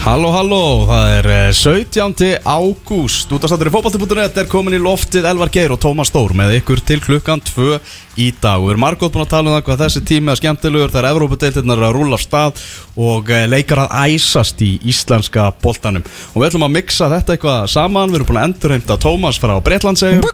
Halló, 0.00 0.30
halló, 0.32 0.86
það 0.88 1.10
er 1.18 1.26
eh, 1.28 1.50
17. 1.52 2.38
ágúst. 2.48 3.28
Útastáttur 3.36 3.68
í 3.68 3.72
fótballti.net 3.74 4.38
er 4.40 4.46
komin 4.48 4.78
í 4.78 4.80
loftið 4.80 5.26
Elvar 5.28 5.50
Geir 5.52 5.74
og 5.74 5.80
Tómas 5.82 6.08
Stór 6.08 6.32
með 6.32 6.54
ykkur 6.56 6.80
til 6.88 6.96
klukkan 7.04 7.42
2 7.44 7.76
í 8.16 8.30
dag. 8.40 8.62
Við 8.64 8.72
erum 8.72 8.82
margótt 8.86 9.12
búin 9.12 9.26
að 9.26 9.34
tala 9.34 9.52
um 9.52 9.58
það 9.58 9.66
hvað 9.66 9.82
þessi 9.82 10.02
tími 10.08 10.32
er 10.32 10.40
skemmtilegur 10.40 10.94
Það 10.94 11.02
er 11.02 11.10
Evrópadeildirnar 11.10 11.84
að 11.84 11.92
rúla 11.98 12.16
af 12.16 12.24
stað 12.24 12.64
og 12.96 13.28
eh, 13.28 13.44
leikar 13.52 13.84
að 13.84 14.16
æsast 14.16 14.64
í 14.64 14.70
íslenska 14.88 15.50
boltanum. 15.60 16.08
Og 16.32 16.40
við 16.40 16.48
ætlum 16.48 16.66
að 16.70 16.74
mixa 16.78 17.12
þetta 17.12 17.36
eitthvað 17.36 17.68
saman. 17.76 18.08
Við 18.08 18.22
erum 18.22 18.32
búin 18.32 18.40
að 18.40 18.48
endurheimta 18.48 19.00
Tómas 19.04 19.42
frá 19.42 19.58
Breitlandsegum 19.60 20.24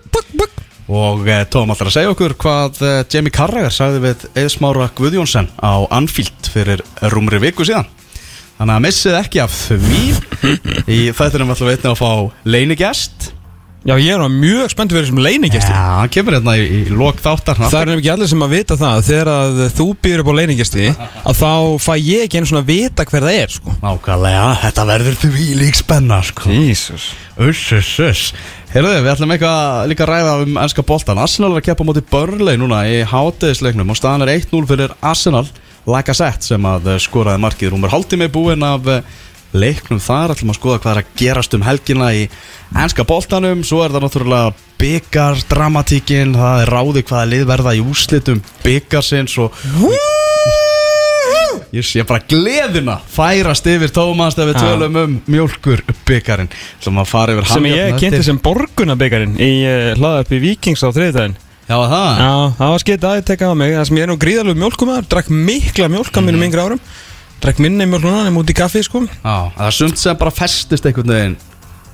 Og 0.87 1.27
eh, 1.27 1.43
Tómas 1.51 1.83
ætlar 1.83 1.91
að 1.91 1.99
segja 1.99 2.15
okkur 2.15 2.39
hvað 2.39 2.83
eh, 2.87 3.03
Jamie 3.11 3.35
Carragher 3.35 3.75
sagði 3.75 4.07
við 4.07 4.27
Eðsmára 4.47 4.93
Guðjónsson 4.95 5.51
á 5.59 5.91
Anfield 5.91 6.55
fyrir 6.55 6.87
rúmri 7.11 7.43
viku 7.43 7.67
síðan 7.67 7.91
Þannig 8.57 8.75
að 8.77 8.85
missið 8.87 9.19
ekki 9.21 9.43
af 9.45 9.57
því. 9.67 10.05
Í 10.89 11.01
þættinum 11.17 11.53
ætlum 11.53 11.69
við 11.71 11.77
einnig 11.77 11.91
að 11.93 11.99
fá 12.01 12.13
leinigest 12.49 13.33
Já, 13.87 13.95
ég 14.03 14.17
er 14.19 14.23
mjög 14.33 14.73
spennt 14.73 14.91
fyrir 14.91 15.05
þessum 15.05 15.21
leiningesti 15.23 15.71
Já, 15.71 15.83
hann 16.01 16.11
kemur 16.11 16.35
hérna 16.35 16.57
í, 16.59 16.63
í 16.67 16.79
lok 16.91 17.21
þáttar 17.23 17.61
Það 17.61 17.77
er 17.79 17.91
nefnilega 17.93 18.01
ekki 18.01 18.11
allir 18.17 18.31
sem 18.33 18.43
að 18.43 18.55
vita 18.57 18.77
það. 18.81 19.03
Þegar 19.07 19.29
að 19.31 19.61
þú 19.77 19.87
býður 20.03 20.23
upp 20.23 20.31
á 20.35 20.39
leiningesti 20.41 20.87
Að 20.97 21.37
þá 21.39 21.51
fæ 21.85 21.93
ég 22.01 22.25
ekki 22.25 22.41
einu 22.41 22.51
svona 22.51 22.63
að 22.65 22.73
vita 22.73 23.07
hver 23.07 23.27
það 23.29 23.39
er 23.45 23.55
sko. 23.55 23.75
Nákvæmlega, 23.85 24.49
þetta 24.65 24.87
verður 24.91 25.19
því 25.23 25.47
lík 25.61 25.79
spenna 25.79 26.19
sko. 26.27 26.51
Jesus. 26.51 27.07
Uss, 27.47 27.63
uss, 27.79 27.93
uss. 28.09 28.25
Herðu, 28.75 28.97
við 29.05 29.13
ætlum 29.13 29.37
eitthvað 29.37 29.87
líka 29.93 30.07
að 30.09 30.11
ræða 30.11 30.35
um 30.43 30.59
ennska 30.65 30.87
boltan 30.91 31.23
Arsenal 31.23 31.53
er 31.55 31.63
að 31.63 31.69
keppa 31.69 31.87
á 31.87 31.89
móti 31.93 32.03
Burnley 32.11 32.59
núna 32.59 32.83
í 32.91 32.99
hátegisleiknum 33.07 33.95
og 33.95 34.01
staðan 34.01 34.27
er 34.27 34.35
1-0 34.35 34.67
fyrir 34.67 34.99
Arsenal 34.99 35.47
Lacazette 35.87 36.47
sem 36.47 36.69
að 36.69 36.93
eh, 36.95 37.01
skoraði 37.03 37.43
markið. 37.45 37.73
Rúmur 37.75 37.93
hálftími 37.95 38.29
búinn 38.33 38.67
af 38.67 38.89
eh, 38.91 39.17
leiknum 39.57 40.03
þar. 40.03 40.35
Ætlum 40.35 40.53
að 40.53 40.59
skoða 40.61 40.81
hvað 40.83 40.93
er 40.95 41.03
að 41.03 41.13
gerast 41.21 41.57
um 41.57 41.67
helgina 41.67 42.13
í 42.17 42.27
ennska 42.75 43.07
boltanum. 43.09 43.63
Svo 43.67 43.85
er 43.85 43.95
það 43.95 44.07
náttúrulega 44.07 44.55
byggar 44.81 45.45
dramatíkin, 45.49 46.35
það 46.37 46.65
er 46.65 46.75
ráði 46.75 47.05
hvaða 47.07 47.31
lið 47.33 47.47
verða 47.49 47.77
í 47.79 47.85
úslitum 47.87 48.43
byggarsins 48.65 49.39
og 49.41 49.57
Ég 51.75 51.85
sé 51.85 52.05
bara 52.07 52.23
gleðina 52.23 52.95
færast 53.11 53.67
yfir 53.69 53.91
Tómas 53.93 54.37
þegar 54.37 54.53
við 54.53 54.61
tölum 54.63 54.99
um 55.01 55.17
mjölkur 55.29 55.83
byggarinn 56.07 56.53
sem 56.85 57.01
að 57.01 57.09
fara 57.11 57.35
yfir 57.35 57.49
Sem 57.51 57.67
hann 57.67 57.75
ég 57.75 57.99
kynnti 58.01 58.23
sem 58.25 58.39
borgunabyggarinn 58.43 59.35
Í 59.35 59.51
uh, 59.67 59.91
hlaða 59.99 60.23
upp 60.23 60.33
í 60.37 60.41
Vikings 60.45 60.85
á 60.87 60.89
þriðdæðin 60.95 61.37
Já, 61.67 61.75
það 61.75 62.21
Já, 62.23 62.33
það 62.61 62.73
var 62.73 62.83
skeitt 62.85 63.05
að 63.09 63.17
ég 63.19 63.27
tekka 63.27 63.51
á 63.51 63.55
mig. 63.59 63.75
Það 63.75 63.89
sem 63.89 63.99
ég 63.99 64.07
er 64.07 64.11
nú 64.13 64.19
gríðalegu 64.23 64.61
mjólkumæður 64.63 65.11
Drakk 65.11 65.33
mikla 65.35 65.89
mjólk 65.91 66.15
á 66.15 66.21
mínum 66.23 66.47
yngri 66.47 66.63
árum. 66.63 66.83
Drakk 67.43 67.59
minni 67.63 67.89
Nefn 67.91 68.39
út 68.39 68.53
í 68.53 68.57
kaffi 68.57 68.85
sko. 68.87 69.03
Já, 69.11 69.37
það 69.57 69.67
er 69.67 69.77
sumt 69.81 69.99
sem 69.99 70.17
bara 70.21 70.35
festist 70.35 70.87
einhvern 70.87 71.11
veginn 71.11 71.37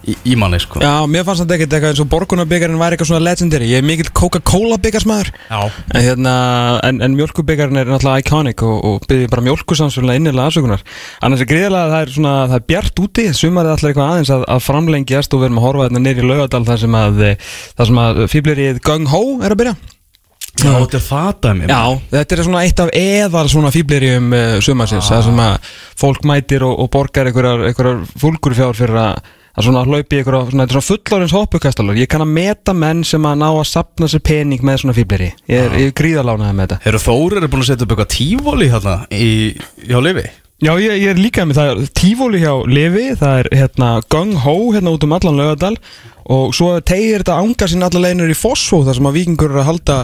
í, 0.08 0.16
í 0.32 0.36
manni 0.38 0.58
sko. 0.62 0.80
Já, 0.82 1.04
mér 1.10 1.24
fannst 1.26 1.44
þetta 1.44 1.56
ekkert 1.56 1.76
eitthvað 1.76 1.94
eins 1.94 2.02
og 2.02 2.08
borgunabyggarinn 2.12 2.80
var 2.80 2.94
eitthvað 2.94 3.10
svona 3.12 3.24
legendary. 3.26 3.68
Ég 3.70 3.82
er 3.82 3.86
mikill 3.86 4.10
Coca-Cola 4.16 4.78
byggarsmaður 4.82 5.30
Já. 5.32 5.60
En, 5.92 6.00
hérna, 6.00 6.34
en, 6.88 7.00
en 7.06 7.16
mjölkubyggarinn 7.18 7.80
er 7.82 7.92
náttúrulega 7.92 8.24
iconic 8.24 8.64
og, 8.66 8.76
og 8.88 9.06
byrði 9.10 9.30
bara 9.32 9.46
mjölkusamsvöldlega 9.48 10.22
innilega 10.22 10.50
afsökunar. 10.50 10.84
Annars 11.22 11.44
er 11.44 11.50
gríðilega 11.52 11.94
það 11.94 12.06
er 12.06 12.14
svona, 12.18 12.34
það 12.50 12.58
er 12.58 12.68
bjart 12.72 13.02
úti. 13.06 13.26
Sumarið 13.38 13.74
ætlar 13.76 13.92
eitthvað 13.94 14.12
aðeins 14.12 14.34
að, 14.36 14.46
að 14.56 14.62
framlengjast 14.66 15.34
og 15.34 15.42
við 15.42 15.50
erum 15.50 15.62
að 15.62 15.66
horfa 15.68 15.88
þetta 15.88 16.04
neyri 16.06 16.28
laugadal 16.28 16.64
þar 16.68 16.84
sem 16.84 17.00
að, 17.02 17.24
eh, 17.30 17.50
að 17.86 18.22
fýblerið 18.32 18.84
Gung 18.86 19.10
Ho 19.12 19.24
er 19.42 19.54
að 19.54 19.60
byrja. 19.64 19.80
Já, 20.60 20.74
þetta 20.76 20.98
er 20.98 21.04
það 21.06 21.36
dæmi 21.42 21.68
Já, 21.70 21.82
þetta 22.10 22.34
er 22.34 22.42
svona 22.44 22.62
eitt 22.66 22.80
af 22.82 22.90
eðal 22.94 23.44
svona 23.50 23.70
fýblerjum 23.72 24.34
uh, 24.36 24.56
sumarsins. 24.62 25.08
Það 25.08 25.22
sem 25.26 25.40
að 25.42 25.70
fólk 26.02 26.26
mætir 26.28 26.64
og, 26.66 26.74
og 26.84 26.90
borgar 26.92 27.30
einhverjar, 27.30 28.02
fúlgur 28.20 28.54
fjár 28.58 28.76
fyrir 28.76 29.00
að 29.00 29.30
að 29.52 29.66
svona 29.66 29.84
hlaupi 29.84 30.20
ykkur 30.22 30.36
á 30.36 30.40
svona, 30.48 30.64
þetta 30.64 30.72
er 30.72 30.78
svona 30.78 30.88
fullorins 30.88 31.34
hoppukastalur 31.36 31.98
ég 32.00 32.10
kann 32.10 32.24
að 32.24 32.34
meta 32.38 32.74
menn 32.76 33.02
sem 33.04 33.26
að 33.28 33.40
ná 33.42 33.48
að 33.50 33.66
sapna 33.68 34.08
sér 34.08 34.24
pening 34.24 34.64
með 34.64 34.82
svona 34.82 34.96
fýbleri 34.96 35.32
ég 35.52 35.66
er, 35.66 35.74
ég 35.80 35.90
er 35.90 35.96
gríðalánaði 35.98 36.58
með 36.58 36.70
þetta. 36.70 36.80
Eru 36.88 37.02
Þórir 37.02 37.42
er 37.42 37.52
búin 37.52 37.64
að 37.64 37.72
setja 37.72 37.86
upp 37.86 37.92
eitthvað 37.96 38.14
tífóli 38.16 38.70
hérna 38.72 38.96
í, 39.12 39.32
hjá 39.88 39.98
Livi? 40.04 40.28
Já, 40.62 40.76
ég, 40.78 40.92
ég 41.02 41.10
er 41.10 41.18
líka 41.18 41.42
með 41.42 41.58
það. 41.58 41.80
Tífóli 41.98 42.38
hjá 42.38 42.52
Levi, 42.70 43.08
það 43.18 43.40
er 43.40 43.48
hérna 43.58 43.86
Gung 44.14 44.36
Ho 44.44 44.54
hérna 44.70 44.92
út 44.94 45.02
um 45.02 45.14
allan 45.16 45.40
lögadal 45.40 45.74
og 46.30 46.54
svo 46.54 46.74
tegir 46.86 47.22
þetta 47.24 47.38
ánga 47.42 47.68
sín 47.70 47.82
allar 47.86 48.04
leinur 48.06 48.30
í 48.30 48.36
Fossó 48.38 48.82
þar 48.86 48.98
sem 48.98 49.08
að 49.10 49.18
vikingur 49.18 49.50
eru 49.50 49.62
að 49.62 49.68
halda 49.70 49.96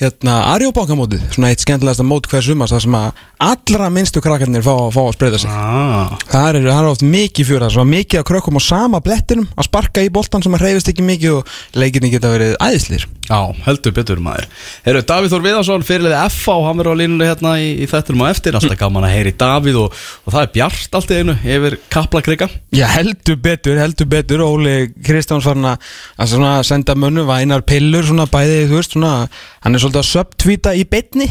hérna 0.00 0.36
Arjóbankamótið 0.54 1.26
svona 1.34 1.50
eitt 1.52 1.60
skemmtilegasta 1.64 2.06
mót 2.08 2.28
hver 2.30 2.44
sumast 2.44 2.72
þar 2.72 2.84
sem 2.86 2.96
að 2.96 3.24
allra 3.50 3.90
minnstu 3.92 4.22
krakkarnir 4.24 4.64
fá, 4.64 4.72
fá 4.92 5.00
að 5.02 5.14
spreyða 5.16 5.40
sig. 5.42 5.52
Ah, 5.52 6.16
Það 6.30 6.48
er, 6.48 6.58
það 6.68 6.80
er 6.82 6.90
oft 6.90 7.04
mikið 7.04 7.48
fyrir 7.50 7.64
það, 7.66 7.74
svo 7.76 7.84
mikið 7.88 8.20
að 8.20 8.28
krökkum 8.30 8.60
á 8.60 8.62
sama 8.64 9.00
blettinum 9.04 9.48
að 9.56 9.68
sparka 9.68 10.04
í 10.04 10.12
boltan 10.12 10.44
sem 10.44 10.56
að 10.56 10.64
hreyfist 10.66 10.92
ekki 10.92 11.06
mikið 11.06 11.38
og 11.38 11.54
leikinni 11.80 12.12
geta 12.12 12.32
verið 12.32 12.56
æðislir 12.60 13.06
já, 13.30 13.38
heldur 13.64 13.94
betur 13.94 14.20
maður. 14.22 14.46
Herru, 14.84 15.02
Davíð 15.06 15.34
Þór 15.34 15.44
Viðarsson, 15.44 15.84
fyrirliði 15.86 16.18
FH 16.34 16.56
hann 16.66 16.80
verður 16.80 16.98
á 16.98 17.00
línunni 17.00 17.28
hérna 17.28 17.52
í, 17.62 17.68
í 17.84 17.86
þettinum 17.90 18.24
á 18.26 18.32
eftir. 18.32 18.56
Alltaf 18.58 18.80
gaman 18.80 19.06
að 19.06 19.14
heyri 19.14 19.32
Davíð 19.38 19.78
og, 19.84 20.00
og 20.26 20.34
það 20.34 20.42
er 20.42 20.50
bjart 20.56 20.98
allt 20.98 21.12
í 21.14 21.20
einu 21.20 21.36
yfir 21.38 21.76
Kaplakrika. 21.94 22.48
Já, 22.74 22.86
heldur 22.90 23.38
betur, 23.44 23.78
heldur 23.78 24.10
betur 24.10 24.42
Hann 25.50 26.46
að 26.46 26.62
senda 26.68 26.96
mönnu 26.98 27.26
vænar 27.28 27.64
pillur 27.66 28.06
svona 28.06 28.26
bæði, 28.30 28.62
veist, 28.70 28.94
svona 28.94 29.26
hann 29.60 29.76
er 29.76 29.82
svolítið 29.82 30.00
að 30.02 30.08
subtvíta 30.08 30.74
í 30.78 30.86
betni 30.88 31.28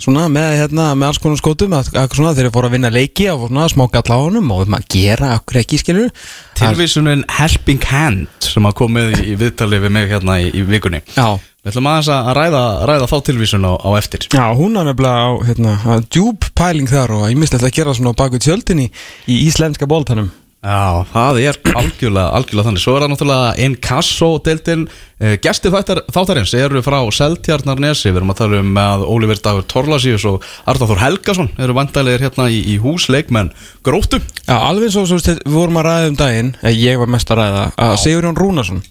svona 0.00 0.28
með, 0.32 0.54
hérna, 0.62 0.90
með 0.96 1.10
alls 1.10 1.20
konar 1.22 1.40
skótum 1.40 1.76
þeir 1.76 2.44
eru 2.46 2.54
fóru 2.54 2.70
að 2.70 2.76
vinna 2.78 2.92
leiki 2.94 3.28
og 3.32 3.48
svona 3.48 3.68
smá 3.72 3.86
galla 3.92 4.16
á 4.16 4.24
honum 4.24 4.54
og 4.54 4.70
maður 4.70 4.88
gera 4.94 5.34
okkur 5.38 5.60
ekki 5.62 5.80
skilur 5.82 6.10
tilvísunin 6.58 7.26
Helping 7.38 7.84
Hand 7.90 8.50
sem 8.50 8.66
að 8.68 8.76
komið 8.80 9.14
í, 9.20 9.36
viðtalið 9.40 9.86
við 9.86 9.96
mig 9.96 10.10
hérna 10.10 10.40
í, 10.42 10.50
í 10.56 10.64
vikunni. 10.66 11.02
Já, 11.16 11.38
Við 11.60 11.74
ætlum 11.74 11.88
aðeins 11.90 12.08
að 12.08 12.28
ræða, 12.38 12.60
ræða 12.88 13.06
þá 13.10 13.16
tilvísun 13.26 13.64
á, 13.68 13.72
á 13.84 13.90
eftir. 13.98 14.22
Já, 14.32 14.46
hún 14.56 14.80
er 14.80 14.86
nefnilega 14.88 15.24
á 15.28 15.30
hérna, 15.44 15.96
djúb 16.08 16.46
pæling 16.56 16.88
þar 16.88 17.12
og 17.18 17.26
ég 17.28 17.36
mislegt 17.36 17.66
að 17.68 17.74
gera 17.76 17.92
svona 17.92 18.14
á 18.16 18.20
baku 18.22 18.40
tjöldinni 18.40 18.86
í 19.28 19.36
íslenska 19.44 19.84
bóltanum 19.90 20.30
Já, 20.60 21.06
það 21.08 21.38
er 21.40 21.56
algjörlega, 21.72 22.32
algjörlega 22.36 22.66
þannig. 22.66 22.82
Svo 22.82 22.92
er 22.92 23.00
það 23.00 23.10
náttúrulega 23.14 23.52
Inkasso-deildin 23.64 24.82
uh, 24.90 25.34
Gesti 25.40 25.72
þáttar, 25.72 26.02
þáttarins 26.12 26.52
eru 26.58 26.82
frá 26.84 26.98
Seltjarnarnesi. 27.16 28.10
Við 28.10 28.20
erum 28.20 28.34
að 28.34 28.42
tala 28.42 28.60
um 28.60 28.68
með 28.76 29.06
Ólífer 29.08 29.40
Dagur 29.40 29.64
Torlasíus 29.72 30.26
og 30.28 30.44
Arþór 30.68 31.00
Helgason 31.00 31.48
eru 31.56 31.78
vandalegir 31.78 32.26
hérna 32.26 32.50
í, 32.52 32.60
í 32.74 32.76
húsleikmenn 32.84 33.54
Gróttu. 33.88 34.20
Já, 34.44 34.58
alveg 34.58 34.92
svo, 34.92 35.08
svo 35.08 35.16
veist, 35.16 35.32
við 35.40 35.56
vorum 35.56 35.80
að 35.80 35.88
ræða 35.88 36.12
um 36.12 36.20
daginn 36.20 36.54
eh, 36.60 36.76
ég 36.76 37.00
var 37.00 37.14
mest 37.16 37.32
að 37.32 37.40
ræða 37.40 37.66
að 37.80 37.98
Sigurjón 38.04 38.40
Rúnarsson 38.44 38.84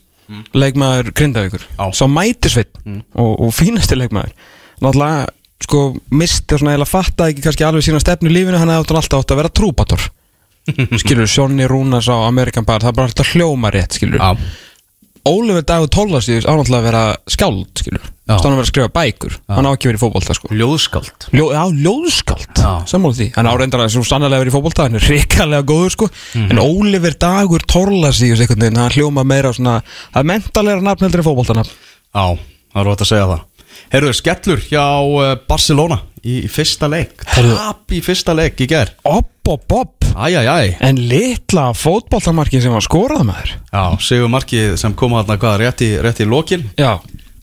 leikmaður 0.57 1.13
Grindavíkur 1.17 1.63
sá 1.97 2.05
mætisveit 2.09 2.73
og, 3.13 3.33
og 3.33 3.53
fínasti 3.53 3.97
leikmaður. 3.97 4.33
Náttúrulega 4.81 5.27
sko 5.65 5.89
misti 6.15 6.55
og 6.55 6.61
svona 6.61 6.77
eða 6.77 6.87
fattaði 6.89 7.35
ekki 7.35 7.45
kannski 7.45 7.65
alveg 7.67 7.85
sína 7.85 8.01
stefnu 8.01 8.31
lífinu 8.31 8.57
hann 8.57 8.71
hefði 8.71 8.95
alltaf 8.97 9.21
átt 9.21 9.33
að 9.35 9.41
vera 9.41 9.51
trúbator 9.53 10.05
skilur, 11.01 11.27
Sjónni 11.29 11.67
Rúnars 11.69 12.09
á 12.11 12.17
Amerikan 12.27 12.65
Bar 12.67 12.83
það 12.83 12.93
er 12.93 12.97
bara 13.01 13.11
alltaf 13.11 13.35
hljóma 13.35 13.71
rétt, 13.75 13.97
skilur 13.99 14.19
Já, 14.21 14.33
Ólefur 15.29 15.65
Dagur 15.67 15.89
Tóllasíðus 15.91 16.45
ánáttúrulega 16.47 16.79
að 16.79 16.85
vera 16.87 17.01
skáld, 17.29 17.67
skilur 17.77 18.05
Já. 18.29 18.37
stáðan 18.39 18.53
að 18.53 18.59
vera 18.59 18.63
að 18.63 18.69
skrifa 18.69 18.91
bækur, 18.95 19.33
hann 19.51 19.67
á 19.67 19.71
ekki 19.73 19.89
verið 19.89 19.99
í 19.99 20.01
fótbolta 20.03 20.35
sko. 20.37 20.49
ljóðskald 20.55 21.25
Ljó, 21.35 21.45
já, 21.51 21.63
ljóðskáld. 21.83 22.53
Já. 22.55 22.69
Sammála 22.87 23.17
því, 23.17 23.27
hann 23.35 23.49
áreindar 23.51 23.83
að 23.83 23.91
svo 23.97 24.03
sannlega 24.07 24.39
verið 24.39 24.53
í 24.53 24.55
fótbolta 24.55 24.85
hann 24.87 24.95
er 24.99 25.07
ríkalega 25.11 25.65
góður 25.67 25.95
sko. 25.97 26.09
En 26.39 26.61
Ólefur 26.63 27.17
Dagur 27.19 27.65
Tóllasíðus 27.67 28.45
einhvern 28.45 28.63
veginn, 28.63 28.79
hann 28.79 28.95
hljóma 28.95 29.25
meira 29.27 29.51
svona 29.53 29.79
Það 29.83 30.21
er 30.23 30.29
mentalega 30.31 30.85
nafn 30.87 31.07
heldur 31.07 31.23
en 31.23 31.27
fótboltana 31.27 31.65
Já, 31.67 32.25
það 32.29 32.81
er 32.83 32.89
rót 32.89 33.03
að 33.03 33.11
segja 33.11 33.29
það. 33.33 33.45
Herruðu, 33.89 34.17
skellur 34.21 34.63
hjá 34.69 34.85
uh, 35.03 35.33
Barcelona 35.49 35.99
í, 36.21 36.41
fyrsta 36.51 36.89
leik. 36.91 37.25
Tap 37.33 37.93
í 37.95 38.01
fyrsta 38.05 38.35
leik 38.37 38.61
í 38.61 38.69
ger 38.69 38.93
Opp, 39.09 39.33
opp, 39.49 39.73
opp 39.73 39.98
Æjæjæj. 40.15 40.75
En 40.85 41.01
litla 41.09 41.69
fótboltamarkin 41.77 42.63
sem 42.63 42.73
var 42.73 42.85
skorað 42.85 43.25
maður. 43.29 43.53
Já, 43.69 43.83
Sigur 44.03 44.31
Markið 44.33 44.75
sem 44.81 44.95
kom 44.97 45.17
hann 45.17 45.29
hvað 45.29 45.59
rétt 45.63 45.83
í, 45.85 45.91
rétt 46.01 46.23
í 46.23 46.27
lokin. 46.29 46.65
Já. 46.79 46.97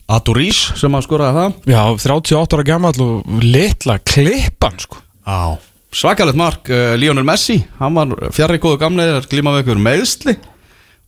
Adurís 0.07 0.59
sem 0.79 0.93
hann 0.93 1.03
skoraði 1.03 1.37
það. 1.39 1.55
Já, 1.73 1.81
38 2.03 2.57
ára 2.57 2.67
gammal 2.67 2.93
og 3.03 3.39
litla 3.43 3.99
klippan 4.03 4.77
sko. 4.83 5.01
Já 5.27 5.57
Svakalegt 5.97 6.37
mark, 6.37 6.67
uh, 6.69 6.93
Lionel 6.99 7.25
Messi. 7.25 7.61
Hann 7.79 7.95
var 7.95 8.29
fjarrri 8.35 8.59
góðu 8.61 8.81
gamlega 8.81 9.21
glíma 9.31 9.53
við 9.55 9.63
ykkur 9.63 9.79
meðsli 9.81 10.35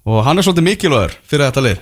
Og 0.08 0.24
hann 0.26 0.40
er 0.40 0.46
svolítið 0.46 0.66
mikilvægur 0.66 1.16
fyrir 1.28 1.50
þetta 1.50 1.64
lið. 1.66 1.82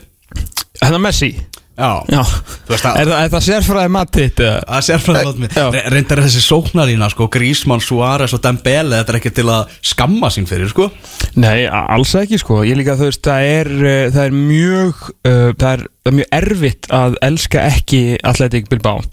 Hérna 0.81 0.99
Messi 1.01 1.29
Já, 1.77 1.89
Já. 2.09 2.21
Að- 2.23 2.95
Er 2.97 3.05
það, 3.05 3.19
er 3.21 3.29
það 3.35 3.43
sérfræði 3.45 3.89
matitt? 3.93 4.39
Það 4.41 4.85
sé 4.87 4.95
fyrir 5.03 5.35
Já. 5.45 5.65
það 5.69 5.89
Reyndar 5.93 6.21
þessi 6.25 6.41
sóknarína 6.41 7.09
sko, 7.13 7.27
Grísmann, 7.35 7.83
Suárez 7.85 8.33
og 8.33 8.41
Dembele 8.41 8.97
Þetta 9.03 9.13
er 9.13 9.19
ekki 9.19 9.31
til 9.37 9.45
að 9.53 9.75
skamma 9.85 10.31
sín 10.33 10.47
fyrir 10.49 10.71
sko. 10.73 10.87
Nei, 11.37 11.67
alls 11.69 12.15
ekki 12.17 12.39
sko. 12.41 12.63
Ég 12.65 12.79
líka 12.79 12.97
þú 12.97 13.11
veist, 13.11 13.21
það 13.29 13.45
er, 13.51 13.69
uh, 13.77 14.09
það 14.15 14.23
er 14.25 14.35
mjög 14.39 15.05
uh, 15.05 15.53
það, 15.53 15.69
er, 15.69 15.85
það 16.01 16.11
er 16.11 16.17
mjög 16.17 16.33
erfitt 16.41 16.89
að 16.97 17.19
elska 17.29 17.67
ekki 17.69 18.01
Athletic 18.25 18.69
Bilbao 18.73 19.05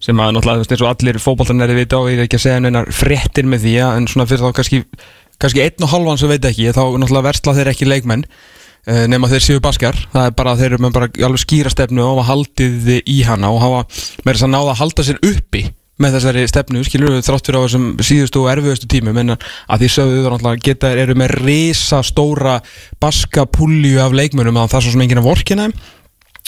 sem 0.00 0.16
að 0.22 0.32
náttúrulega, 0.32 0.58
þú 0.58 0.64
veist, 0.64 0.72
eins 0.74 0.82
og 0.86 0.90
allir 0.94 1.16
fótboltanæri 1.22 1.74
vita 1.76 1.98
og 2.00 2.08
ég 2.08 2.18
er 2.22 2.24
ekki 2.28 2.38
að 2.38 2.44
segja 2.46 2.60
neinar 2.64 2.88
fréttir 2.94 3.46
með 3.50 3.64
því 3.66 3.72
að- 3.84 3.96
en 3.98 4.06
svona 4.10 4.26
fyrir 4.30 4.44
þá 4.46 4.52
kannski 4.56 4.80
kannski 5.42 5.62
einn 5.66 5.84
og 5.84 5.90
halvan 5.92 6.18
sem 6.18 6.30
veit 6.32 6.44
ekki 6.48 6.70
þá 6.72 6.82
náttúrulega 6.98 7.26
versla 7.28 7.54
þeir 7.58 7.70
ekki 7.74 7.86
leikmenn 7.90 8.24
nema 9.10 9.28
þeir 9.28 9.44
séu 9.44 9.60
baskar 9.64 9.98
það 10.14 10.30
er 10.30 10.36
bara, 10.38 10.54
þeir 10.56 10.70
eru 10.70 10.84
með 10.84 10.94
bara 10.96 11.10
alveg 11.28 11.42
skýra 11.42 11.72
stefnu 11.72 12.04
og 12.04 12.14
hafa 12.16 12.28
haldið 12.30 12.88
í 13.04 13.18
hana 13.28 13.50
og 13.52 13.60
hafa 13.60 13.82
með 14.24 14.30
þess 14.32 14.46
að 14.46 14.54
náða 14.54 14.72
að 14.72 14.80
halda 14.82 15.06
sér 15.08 15.20
uppi 15.28 15.64
með 15.98 16.14
þessari 16.14 16.44
stefnu, 16.46 16.82
skilur 16.86 17.16
við 17.16 17.24
þrátt 17.26 17.48
fyrir 17.48 17.58
á 17.58 17.64
þessum 17.64 17.86
síðustu 18.06 18.42
og 18.44 18.50
erfiðustu 18.52 18.88
tímum. 18.90 19.18
En 19.18 19.34
að 19.34 19.82
því 19.82 19.88
sögðu 19.90 20.20
þá 20.22 20.28
náttúrulega 20.30 20.64
geta 20.68 20.92
eru 21.02 21.16
með 21.18 21.34
risa 21.42 22.02
stóra 22.06 22.58
baska 23.02 23.48
pulju 23.50 23.98
af 24.04 24.14
leikmönum 24.14 24.60
að 24.62 24.70
það 24.72 24.80
er 24.80 24.86
svo 24.86 24.94
sem 24.94 25.04
enginn 25.06 25.22
að 25.22 25.28
vorkina 25.28 25.66
þeim. 25.66 25.76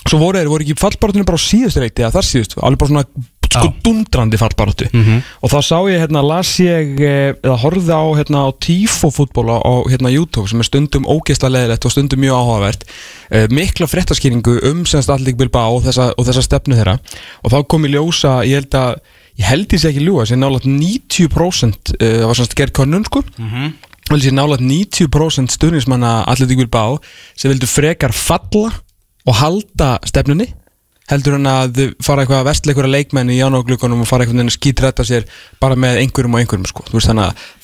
Svo 0.07 0.21
voru 0.23 0.41
þeir, 0.41 0.53
voru 0.53 0.65
ekki 0.65 0.77
í 0.77 0.81
fallbarátunum 0.81 1.29
bara 1.29 1.43
á 1.43 1.49
síðustu 1.49 1.83
reyti 1.83 2.05
eða 2.07 2.15
þar 2.15 2.29
síðustu, 2.31 2.63
alveg 2.63 2.81
bara 2.81 2.93
svona 2.95 3.31
sko 3.51 3.67
Já. 3.67 3.75
dundrandi 3.85 4.39
fallbarátu 4.39 4.87
og 5.43 5.51
þá 5.51 5.59
sá 5.67 5.79
ég, 5.91 5.99
hérna, 6.03 6.23
las 6.23 6.53
ég 6.63 7.01
eh, 7.03 7.35
eða 7.35 7.57
horfði 7.65 7.95
á, 7.95 8.05
hérna, 8.19 8.45
á 8.47 8.51
tífofútból 8.63 9.49
á, 9.51 9.59
á 9.59 9.75
hérna, 9.91 10.13
YouTube 10.13 10.47
sem 10.49 10.63
er 10.63 10.69
stundum 10.69 11.09
ógeðslega 11.09 11.55
leðilegt 11.57 11.87
og 11.87 11.95
stundum 11.95 12.23
mjög 12.23 12.39
áhugavert 12.39 12.85
uh, 12.87 13.47
mikla 13.51 13.89
fréttaskýringu 13.91 14.61
um 14.71 14.85
semst 14.87 15.11
allir 15.11 15.37
bilba 15.39 15.67
og 15.73 15.85
þessa, 15.87 16.11
og 16.17 16.29
þessa 16.29 16.45
stefnu 16.47 16.79
þeirra. 16.79 16.99
Og 17.45 17.55
þá 17.55 17.59
kom 17.71 17.87
í 17.87 17.93
ljósa, 17.95 18.41
ég 18.47 18.63
held 18.63 18.79
að 18.79 18.93
ég 19.41 19.49
held 19.49 19.75
ég 19.75 19.83
sé 19.83 19.91
ekki 19.91 20.05
ljúa, 20.05 20.27
sem 20.29 20.41
nálægt 20.41 20.69
90% 20.69 21.95
uh, 21.97 22.27
var 22.29 22.39
semst 22.39 22.57
gerð 22.59 22.77
könnun 22.81 23.07
sko. 23.09 23.25
Og 24.11 24.17
þessi 24.17 24.35
nálægt 24.35 24.65
90% 24.67 25.55
stuðnismanna 25.55 26.21
Atletic 26.31 26.59
Bilbao 26.59 26.99
sem 27.35 27.51
vildu 27.53 27.69
frekar 27.71 28.15
falla 28.15 28.71
og 29.29 29.37
halda 29.37 29.99
stefnunni 30.09 30.49
heldur 31.11 31.37
hann 31.37 31.49
að 31.51 31.81
fara 32.05 32.25
eitthvað 32.25 32.43
að 32.43 32.49
vestla 32.51 32.73
einhverja 32.73 32.95
leikmenn 32.95 33.33
í 33.35 33.39
jánoglugunum 33.41 34.05
og 34.05 34.09
fara 34.11 34.25
einhvern 34.25 34.43
veginn 34.43 34.53
að 34.53 34.57
skítrætta 34.59 35.07
sér 35.07 35.27
bara 35.63 35.79
með 35.79 36.01
einhverjum 36.05 36.37
og 36.37 36.43
einhverjum 36.45 36.69
sko. 36.71 36.87
Veist 36.95 37.11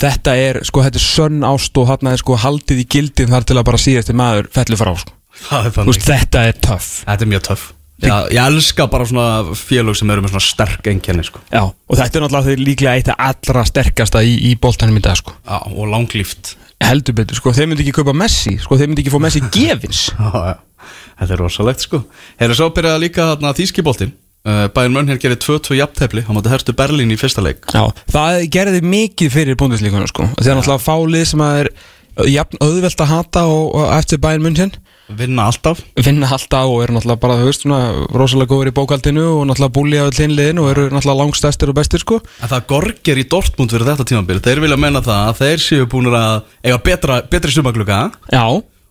þetta 0.02 0.36
er 0.42 0.60
sko 0.66 0.84
þetta 0.86 1.00
er 1.00 1.06
sönn 1.06 1.46
ást 1.46 1.78
og 1.80 1.88
þarna 1.92 2.16
er 2.16 2.22
sko 2.22 2.40
haldið 2.42 2.82
í 2.82 2.88
gildin 2.96 3.32
þar 3.32 3.46
til 3.46 3.56
að 3.60 3.68
bara 3.70 3.82
síðasti 3.82 4.16
maður 4.18 4.50
fellur 4.56 4.82
frá 4.82 4.92
sko. 5.04 5.16
Það 5.46 5.66
er 5.68 5.74
Þú 5.76 5.90
veist 5.90 6.06
þetta 6.06 6.44
er 6.48 6.60
töff 6.64 6.92
Þetta 7.04 7.26
er 7.26 7.32
mjög 7.32 7.48
töff 7.50 7.72
Já, 8.04 8.28
Ég 8.28 8.40
elska 8.42 8.86
bara 8.92 9.06
svona 9.08 9.54
félög 9.56 9.96
sem 9.96 10.10
eru 10.12 10.24
með 10.24 10.34
svona 10.34 10.44
sterk 10.44 10.88
einkenni 10.90 11.24
sko. 11.24 11.40
Já 11.48 11.62
og 11.64 11.96
þetta 11.96 12.18
er 12.18 12.24
náttúrulega 12.26 12.60
líklega 12.60 12.94
eitt 12.98 13.08
af 13.12 13.22
allra 13.30 13.62
sterkasta 13.68 14.20
í, 14.20 14.34
í 14.50 14.56
boltanum 14.60 14.98
í 14.98 15.04
dag 15.04 15.16
sko. 15.16 15.32
Já, 15.46 15.60
og 15.64 15.88
langlíft 15.92 16.56
heldur 16.84 17.16
betur 17.16 17.38
sko 17.38 17.54
þeir 17.56 17.70
myndi 17.70 17.86
ekki 17.86 17.96
kaupa 18.00 18.14
Messi 18.16 18.56
sko 18.62 18.78
þeir 18.78 18.90
myndi 18.90 19.04
ekki 19.04 19.14
fá 19.14 19.20
Messi 19.22 19.42
gefins. 19.54 20.06
Þetta 21.18 21.32
er 21.32 21.40
rosalegt 21.40 21.82
sko. 21.86 22.02
Hefur 22.40 22.58
svo 22.58 22.70
byrjaði 22.76 23.06
líka 23.06 23.30
þarna 23.32 23.54
þýskiboltin 23.56 24.12
Bæinn 24.46 24.94
Mönn 24.94 25.08
hér 25.10 25.18
gerir 25.18 25.38
2-2 25.42 25.74
jafntefli 25.74 26.22
Hann 26.22 26.36
mátti 26.36 26.52
herstu 26.52 26.74
Berlín 26.76 27.10
í 27.10 27.16
fyrsta 27.18 27.42
leik. 27.42 27.64
Já, 27.74 27.88
það 28.12 28.44
gerði 28.54 28.82
mikið 28.86 29.32
fyrir 29.34 29.58
búndislíkuna 29.58 30.06
sko. 30.06 30.28
Það 30.36 30.50
er 30.52 30.58
náttúrulega 30.60 30.84
fálið 30.84 31.24
sem 31.32 31.42
að 31.42 31.62
er 31.64 31.70
jafn 32.30 32.60
auðvelt 32.62 33.02
að 33.02 33.10
hata 33.10 33.42
og, 33.50 33.64
og 33.74 33.88
eftir 33.96 34.22
bæinn 34.22 34.44
munn 34.44 34.70
Vinna 35.06 35.46
alltaf. 35.46 35.82
Vinna 36.02 36.28
alltaf 36.34 36.66
og 36.66 36.80
eru 36.82 36.96
náttúrulega 36.96 37.22
bara, 37.22 37.38
þú 37.38 37.48
veist, 37.48 37.62
svona 37.62 37.80
rosalega 38.10 38.50
góður 38.50 38.70
í 38.72 38.74
bókaldinu 38.74 39.26
og 39.36 39.44
náttúrulega 39.46 39.74
búli 39.76 40.00
á 40.02 40.06
hlinliðin 40.10 40.62
og 40.62 40.70
eru 40.72 40.86
náttúrulega 40.90 41.20
langstæstir 41.22 41.70
og 41.70 41.78
bestir, 41.78 42.02
sko. 42.02 42.18
En 42.42 42.50
það 42.50 42.66
gorgir 42.72 43.20
í 43.22 43.26
Dortmund 43.30 43.74
fyrir 43.74 43.86
þetta 43.86 44.08
tímabili 44.10 44.42
Þeir 44.42 44.64
vilja 44.64 44.80
menna 44.80 45.04
það 45.06 45.28
að 45.30 45.42
þeir 45.42 45.62
séu 45.62 45.90
búin 45.90 46.10
að 46.10 46.40
eiga 46.66 46.80
betra, 46.90 47.20
betri 47.30 47.54
sumagluga 47.54 48.00
Já, 48.32 48.44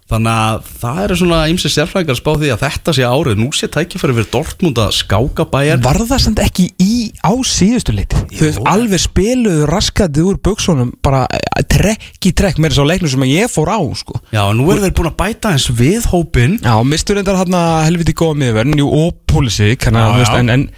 Þannig 0.05 0.35
að 0.37 0.67
það 0.83 0.97
eru 1.01 1.15
svona 1.17 1.37
ýmsi 1.49 1.69
sérfræðingar 1.73 2.13
að 2.13 2.19
spá 2.19 2.27
því 2.37 2.49
að 2.53 2.59
þetta 2.61 2.93
sé 2.93 3.05
árið. 3.09 3.39
Nú 3.41 3.47
sé 3.57 3.69
tækifæri 3.73 4.13
fyrir 4.13 4.27
Dortmund 4.35 4.81
að 4.83 4.91
skáka 4.99 5.45
bæjar 5.49 5.81
var 5.81 5.97
það 5.97 6.21
samt 6.21 6.41
ekki 6.43 6.65
í 6.77 6.97
á 7.25 7.33
síðustu 7.49 7.95
leiti? 7.97 8.21
Veist, 8.37 8.61
alveg 8.69 9.01
spiluðu 9.01 9.65
raskatið 9.71 10.29
úr 10.29 10.37
buksunum 10.45 10.93
bara 11.01 11.23
eh, 11.33 11.65
trekk 11.73 12.29
í 12.29 12.35
trekk 12.37 12.61
með 12.61 12.75
þess 12.75 12.83
að 12.83 12.89
leiknum 12.91 13.13
sem 13.15 13.27
ég 13.31 13.49
fór 13.49 13.73
á, 13.73 13.81
sko. 13.97 14.21
Já, 14.29 14.43
nú 14.53 14.69
eru 14.69 14.85
þeir 14.85 14.95
búin 15.01 15.09
að 15.09 15.17
bæta 15.23 15.55
eins 15.55 15.67
við 15.73 16.05
hópin 16.13 16.59
Já, 16.61 16.75
mistur 16.85 17.17
reyndar 17.17 17.41
hann 17.41 17.57
að 17.57 17.81
helviti 17.89 18.13
góða 18.13 18.37
miðverðin, 18.43 18.79
jú, 18.83 18.93
og 18.93 19.19
já. 20.29 20.37
en, 20.37 20.53
en 20.53 20.69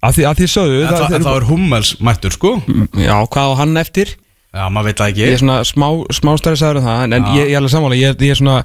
að 0.00 0.16
því, 0.16 0.30
að 0.30 0.40
því 0.40 0.50
sögðu 0.54 0.80
En, 0.84 0.94
það, 0.94 1.14
en 1.18 1.26
það 1.26 1.38
er 1.40 1.50
Hummels 1.50 1.94
mættur 1.98 2.38
sko. 2.38 2.56
Já, 2.94 3.16
hvað 3.26 3.50
á 3.50 3.54
hann 3.64 3.80
eftir? 3.82 4.14
Já, 4.50 4.64
maður 4.72 4.88
veit 4.90 4.98
það 5.00 5.18
Ég 5.20 5.26
er 5.28 5.34
ekki 5.36 5.42
svona 5.44 5.58
smá, 5.68 5.86
smá 6.16 6.30
stærri 6.40 6.58
sagður 6.58 6.80
um 6.80 6.86
það 6.88 7.02
En, 7.04 7.12
en 7.18 7.26
ég, 7.36 7.44
ég 7.46 7.54
er 7.54 7.60
alveg 7.60 7.70
sammála. 7.74 7.98
Ég, 8.00 8.16
ég 8.26 8.32
er 8.34 8.38
svona 8.40 8.56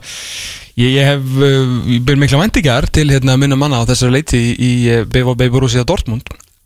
Ég, 0.75 0.89
ég 0.95 1.05
hef 1.11 1.35
uh, 1.37 1.75
Ég 1.93 2.01
byrð 2.07 2.21
mikla 2.23 2.39
vendingar 2.41 2.87
til 2.95 3.05
hérna 3.13 3.35
minna 3.37 3.55
manna 3.59 3.83
á 3.83 3.87
þessari 3.89 4.15
leiti 4.17 4.39
í, 4.41 4.55
í 4.57 4.71
BVB 5.13 5.47
Borussia 5.53 5.85
Dortmund. 5.87 6.25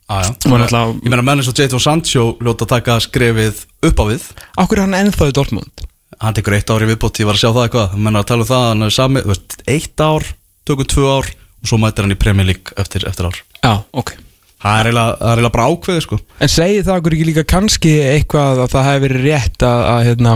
Og 0.09 0.31
náttúrulega- 0.39 0.95
Ég 1.03 1.11
meina 1.11 1.21
menn 1.27 1.43
eins 1.43 1.51
og 1.51 1.59
Jadon 1.59 1.83
Sancho 1.83 2.23
ljóta 2.41 2.65
að 2.65 2.71
taka 2.77 2.95
skrefið 3.03 3.59
upp 3.91 3.99
á 4.01 4.05
við. 4.09 4.23
Akkur 4.57 4.79
er 4.79 4.87
hann 4.87 4.97
ennþá 5.03 5.27
í 5.29 5.35
Dortmund? 5.37 5.83
Hann 6.19 6.33
tekur 6.39 6.55
eitt 6.57 6.71
ár 6.73 6.81
í 6.81 6.87
viðbót, 6.89 7.19
ég 7.21 7.27
var 7.29 7.37
að 7.37 7.43
sjá 7.43 7.51
það 7.53 7.67
eitthvað. 7.67 7.93
Menn 8.07 8.17
að 8.17 8.25
tala 8.31 8.47
um 8.47 8.49
það, 8.49 8.65
hann 8.71 8.87
er 8.87 8.95
sami, 8.95 9.21
veist, 9.29 9.59
eitt 9.69 10.01
ár 10.01 10.25
Tökum 10.65 10.89
tvö 10.89 11.05
ár 11.19 11.29
og 11.29 11.69
svo 11.69 11.77
mætir 11.81 12.07
hann 12.07 12.15
í 12.15 12.17
Premier 12.19 12.45
League 12.49 12.73
eftir, 12.81 13.05
eftir 13.07 13.29
ár. 13.29 13.37
Já, 13.61 13.75
ok 13.93 14.15
Það 14.59 14.79
er 14.79 14.89
eiginlega 14.89 15.51
bara 15.53 15.67
ákveðið 15.71 16.01
sko. 16.03 16.17
En 16.43 16.51
segi 16.51 16.81
það 16.83 16.97
okkur 16.99 17.15
ekki 17.15 17.27
líka 17.29 17.43
kannski 17.47 17.93
eitthvað 18.03 18.63
að 18.65 18.73
það 18.73 18.87
hefði 18.89 19.03
verið 19.05 19.27
rétt 19.29 19.63
að, 19.63 19.83
að 19.87 19.99
hérna, 20.09 20.33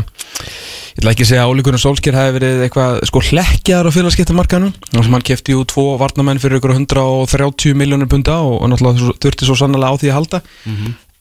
ég 0.93 1.01
ætla 1.01 1.13
ekki 1.13 1.25
að 1.25 1.29
segja 1.31 1.43
að 1.43 1.51
Óli 1.51 1.65
Gunnar 1.67 1.83
Solskjær 1.83 2.17
hefði 2.19 2.35
verið 2.37 2.63
eitthvað 2.67 2.99
sko 3.09 3.23
hlekkjaðar 3.27 3.89
á 3.91 3.95
félagskiptamarkanum 3.97 4.71
og 4.71 5.07
sem 5.07 5.17
hann 5.17 5.25
kefti 5.27 5.57
jú 5.57 5.65
tvo 5.67 5.85
varnamenn 5.99 6.39
fyrir 6.39 6.61
ykkur 6.61 6.75
130 6.77 7.75
miljónir 7.81 8.07
punda 8.11 8.37
og, 8.45 8.61
og 8.61 8.71
náttúrulega 8.71 9.17
þurfti 9.25 9.49
svo 9.49 9.57
sannlega 9.59 9.91
á 9.91 9.99
því 9.99 10.13
að 10.13 10.17
halda. 10.21 10.41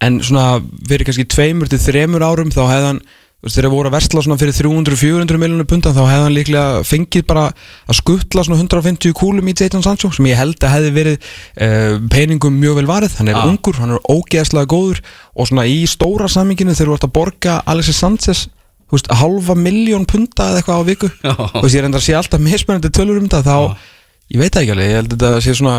En 0.02 0.22
svona 0.22 0.46
fyrir 0.86 1.06
kannski 1.08 1.26
tveimur 1.30 1.70
til 1.70 1.82
þremur 1.82 2.22
árum 2.26 2.54
þá 2.54 2.62
hefði 2.68 2.88
hann 2.92 3.02
þegar 3.50 3.72
voru 3.72 3.90
að 3.90 3.96
versla 3.96 4.22
svona 4.22 4.38
fyrir 4.38 4.54
300-400 4.54 5.38
miljónir 5.42 5.66
punda 5.66 5.90
þá 5.90 6.02
hefði 6.06 6.22
hann 6.22 6.36
líklega 6.36 6.82
fengið 6.86 7.24
bara 7.26 7.48
að 7.90 7.98
skuttla 7.98 8.44
svona 8.46 8.60
150 8.62 9.16
kúlum 9.18 9.48
í 9.50 9.54
Jadon 9.58 9.82
Sancho 9.82 10.12
sem 10.14 10.28
ég 10.30 10.38
held 10.38 10.62
að 10.62 10.74
hefði 10.76 10.92
verið 10.94 11.16
uh, 11.18 11.96
peningum 12.12 12.54
mjög 12.62 12.78
vel 12.78 12.86
varið, 12.92 13.16
hann 13.18 13.32
er 13.32 13.40
Já. 13.40 13.42
ungur 13.50 13.80
hann 13.82 13.96
er 13.96 14.06
ógeðslega 14.06 14.70
góður 14.70 15.02
og 15.34 15.50
svona 15.50 15.66
í 15.66 15.82
stóra 15.90 16.30
saminginu 16.30 16.76
þegar 16.78 16.92
þú 16.92 16.98
ert 17.00 17.08
að 17.08 17.14
borga 17.18 17.58
Alexis 17.66 17.98
Sanchez 17.98 18.44
veist, 18.92 19.10
halva 19.10 19.58
miljón 19.58 20.06
punda 20.06 20.52
eða 20.52 20.62
eitthvað 20.62 20.78
á 20.78 20.88
viku 20.92 21.10
Já. 21.10 21.34
þú 21.34 21.66
veist, 21.66 21.74
ég 21.74 21.82
reyndar 21.82 22.02
að 22.04 22.06
sé 22.06 22.16
alltaf 22.20 22.46
mismunandi 22.46 22.94
tölur 22.94 23.18
um 23.18 23.26
þetta 23.26 23.42
þá, 23.42 23.92
ég 24.30 24.38
veit 24.42 24.54
það 24.54 24.62
ekki 24.62 24.76
alveg 24.76 24.90
ég 24.92 24.98
held 25.00 25.14
að 25.16 25.18
þetta 25.18 25.44
sé 25.48 25.58
svona, 25.58 25.76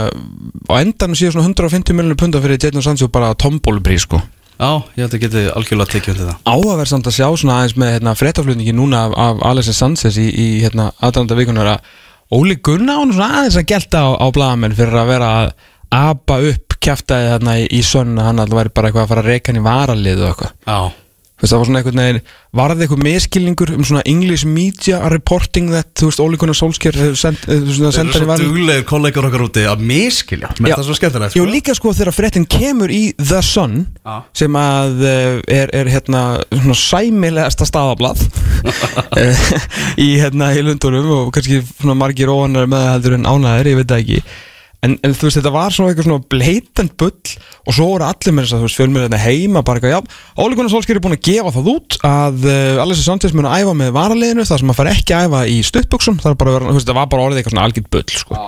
á 0.67 0.73
endanum 0.83 1.15
sé 1.15 1.31
svona 1.31 1.47
150 1.47 1.95
miljónir 1.95 2.19
punda 2.19 2.43
fyrir 2.43 2.59
Jadon 2.59 2.83
Sancho 2.83 3.07
bara 3.07 3.31
tombólubrí 3.39 4.01
sko 4.03 4.19
Já, 4.59 4.69
ég 4.95 5.01
held 5.01 5.15
að 5.17 5.23
geti 5.23 5.43
algjörlega 5.49 5.91
tekið 5.93 6.13
undir 6.13 6.29
það. 6.29 6.39
Áhugaverð 6.53 6.91
samt 6.91 7.09
að 7.09 7.15
sjá 7.17 7.27
svona 7.41 7.57
aðeins 7.59 7.75
með 7.81 7.93
hérna, 7.95 8.15
fréttaflutningi 8.19 8.75
núna 8.77 9.03
af, 9.07 9.15
af 9.25 9.43
Alexis 9.49 9.79
Sanchez 9.81 10.19
í, 10.21 10.27
í 10.29 10.47
hérna, 10.63 10.89
aðdænda 11.03 11.37
vikunar 11.39 11.71
að 11.73 11.93
Óli 12.33 12.57
Gunnar 12.65 13.01
hún 13.01 13.13
svona 13.13 13.41
aðeins 13.41 13.59
að 13.59 13.67
gelta 13.73 14.03
á, 14.05 14.09
á 14.17 14.27
blaðamenn 14.33 14.77
fyrir 14.77 14.99
að 15.01 15.11
vera 15.11 15.31
að 15.41 15.53
apa 15.93 16.39
upp 16.49 16.77
kjaftaði 16.83 17.31
þarna 17.33 17.57
í, 17.61 17.65
í 17.69 17.81
sönn 17.85 18.17
hann 18.21 18.41
alltaf 18.41 18.59
væri 18.59 18.73
bara 18.73 18.89
eitthvað 18.89 19.05
að 19.05 19.11
fara 19.13 19.23
að 19.23 19.31
reyka 19.31 19.51
hann 19.51 19.59
í 19.61 19.65
varalið 19.67 20.23
og 20.23 20.31
eitthvað. 20.31 20.53
Já, 20.65 21.02
það 21.51 21.59
var 21.59 21.67
svona 21.67 21.79
einhvern 21.81 22.01
veginn, 22.01 22.19
varði 22.55 22.85
eitthvað 22.85 23.01
miskilningur 23.07 23.71
um 23.75 23.85
svona 23.87 24.03
English 24.09 24.47
media 24.47 24.99
reporting 25.11 25.71
that, 25.73 25.89
þú 25.99 26.09
veist, 26.09 26.21
hefur 27.01 27.19
send, 27.19 27.41
eh, 27.47 27.65
svona 27.67 27.91
þeir 27.91 27.99
eru 27.99 28.03
hann 28.03 28.13
í 28.13 28.15
svo 28.15 28.29
varalið 28.29 28.53
duglegir 28.53 28.85
kollegar 28.87 29.27
okkar 29.29 29.45
úti 29.47 29.65
að 29.67 29.83
Já. 30.47 30.61
finnst 30.61 30.77
það 30.77 30.87
svo 30.87 30.97
skemmtilegt 30.99 31.35
Jú 31.37 31.43
sko. 31.43 31.51
líka 31.51 31.75
sko 31.75 31.93
þegar 31.97 32.17
fréttin 32.17 32.47
kemur 32.47 32.93
í 32.93 33.01
The 33.19 33.41
Sun 33.43 33.75
Já. 34.05 34.15
sem 34.43 34.59
að 34.61 35.03
uh, 35.03 35.41
er, 35.59 35.73
er 35.75 35.91
hérna 35.91 36.23
svona 36.53 36.79
sæmilegasta 36.79 37.67
staðablað 37.67 38.23
eh, 39.21 39.43
í 39.99 40.09
hérna 40.21 40.53
í 40.55 40.63
Lundunum 40.63 41.11
og 41.17 41.35
kannski 41.35 41.59
svona 41.75 41.97
margir 41.99 42.31
óannar 42.31 42.71
með 42.71 42.87
það 42.87 42.95
heldur 42.95 43.19
en 43.19 43.29
ánæður, 43.29 43.71
ég 43.73 43.79
veit 43.81 43.91
það 43.91 44.03
ekki 44.05 44.23
en, 44.83 44.95
en 44.99 45.13
þú 45.15 45.27
veist, 45.29 45.37
þetta 45.39 45.53
var 45.55 45.71
svona 45.75 45.93
eitthvað 45.93 46.07
svona 46.09 46.25
bleitant 46.33 46.93
bull 46.99 47.33
og 47.63 47.75
svo 47.77 47.87
voru 47.93 48.07
allir 48.09 48.35
með 48.35 48.45
þess 48.47 48.55
að 48.57 48.61
þú 48.63 48.67
veist, 48.67 48.79
fjölmið 48.81 49.05
þetta 49.07 49.21
heima 49.23 49.63
bara 49.63 49.79
eitthvað, 49.79 49.95
já, 49.95 50.43
Óli 50.43 50.57
Gunnar 50.59 50.73
Solskjær 50.73 50.99
er 50.99 51.03
búin 51.05 51.17
að 51.17 51.23
gefa 51.29 51.53
það 51.55 51.71
út 51.73 51.97
að 52.09 52.47
uh, 52.51 52.83
Alessi 52.83 53.05
Sanchez 53.07 53.35
mun 53.37 53.47
að 53.49 53.63
æfa 53.63 53.75
með 53.79 53.91
varaliðinu 53.97 54.47
þar 54.51 54.63
sem 54.63 54.73
að 54.75 54.79
fara 54.81 54.95
ekki 54.97 55.15
að 55.17 55.27
æfa 55.29 55.43
í 55.47 55.57
stuttbuxum 55.71 56.19
það 56.23 56.33
er 56.35 56.39
bara, 56.43 56.55
vera- 56.59 56.71
þú 56.73 56.77
veist, 56.79 56.91
það 56.91 56.99
var 57.01 57.11
bara 57.15 57.27
orðið 57.29 57.41
eitthvað 57.43 57.55
svona 57.57 57.67
algjörn 57.69 57.91
bull 57.95 58.17
sko. 58.19 58.41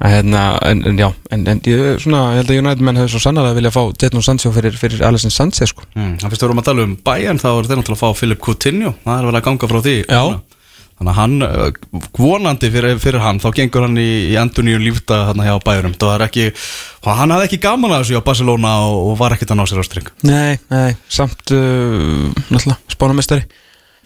en, 0.00 0.08
hérna, 0.14 0.42
en, 0.64 0.78
en 0.88 0.96
já, 1.02 1.08
en, 1.36 1.42
en 1.52 1.58
ég, 1.68 1.80
svona, 2.00 2.20
ég 2.32 2.38
held 2.40 2.52
að 2.54 2.60
United 2.62 2.84
menn 2.88 2.96
hefur 3.02 3.12
svo 3.12 3.20
sannlega 3.20 3.52
vilja 3.58 3.72
fá 3.74 3.82
Jadon 4.00 4.24
Sancho 4.24 4.48
fyrir, 4.54 4.72
fyrir 4.80 5.02
Alessi 5.04 5.28
Sanchez 5.34 5.74
sko. 5.74 5.84
Mm, 5.92 6.14
Það 6.22 6.32
fyrst 6.32 6.44
vorum 6.46 6.62
að 6.62 6.70
tala 6.70 6.86
um 6.88 6.94
Bayern 7.04 7.40
þá 7.42 7.50
er 7.50 7.68
þeir 7.68 7.82
náttúrulega 7.82 7.98
að 7.98 8.00
fá 8.06 8.16
Philip 8.22 8.40
Coutinho 8.46 8.94
það 9.04 9.18
er 9.20 9.28
vel 9.28 9.36
að 9.36 9.44
ganga 9.50 9.68
frá 9.74 9.80
því 9.84 9.94
Já. 10.08 10.22
Þannig 11.00 11.12
að 11.14 11.16
hann, 11.16 11.36
uh, 11.46 12.02
vonandi 12.20 12.68
fyrir, 12.74 12.98
fyrir 13.00 13.24
hann 13.24 13.40
þá 13.40 13.48
gengur 13.56 13.86
hann 13.86 13.96
í, 13.96 14.10
í 14.28 14.34
enduníu 14.36 14.76
lífta 14.82 15.22
hérna 15.30 15.46
hjá 15.48 15.54
Bayernum. 15.64 15.96
Það 15.96 16.12
er 16.18 16.26
ekki, 16.26 16.44
hann 17.06 17.32
hafði 17.32 17.48
ekki 17.48 17.60
gaman 17.64 17.94
að 17.96 18.04
þessu 18.04 18.20
á 18.20 18.28
Barcelona 18.28 18.74
og, 18.84 18.98
og 19.08 19.16
var 19.22 19.36
ekkert 19.36 19.54
að 19.54 19.62
ná 19.62 19.64
sér 19.70 19.80
á 19.80 19.88
string. 19.88 20.12
Nei, 20.28 20.60
nei, 20.68 20.92
samt 21.08 21.56
uh, 21.56 22.28
náttúrulega, 22.52 22.78
spánamestari 22.92 23.48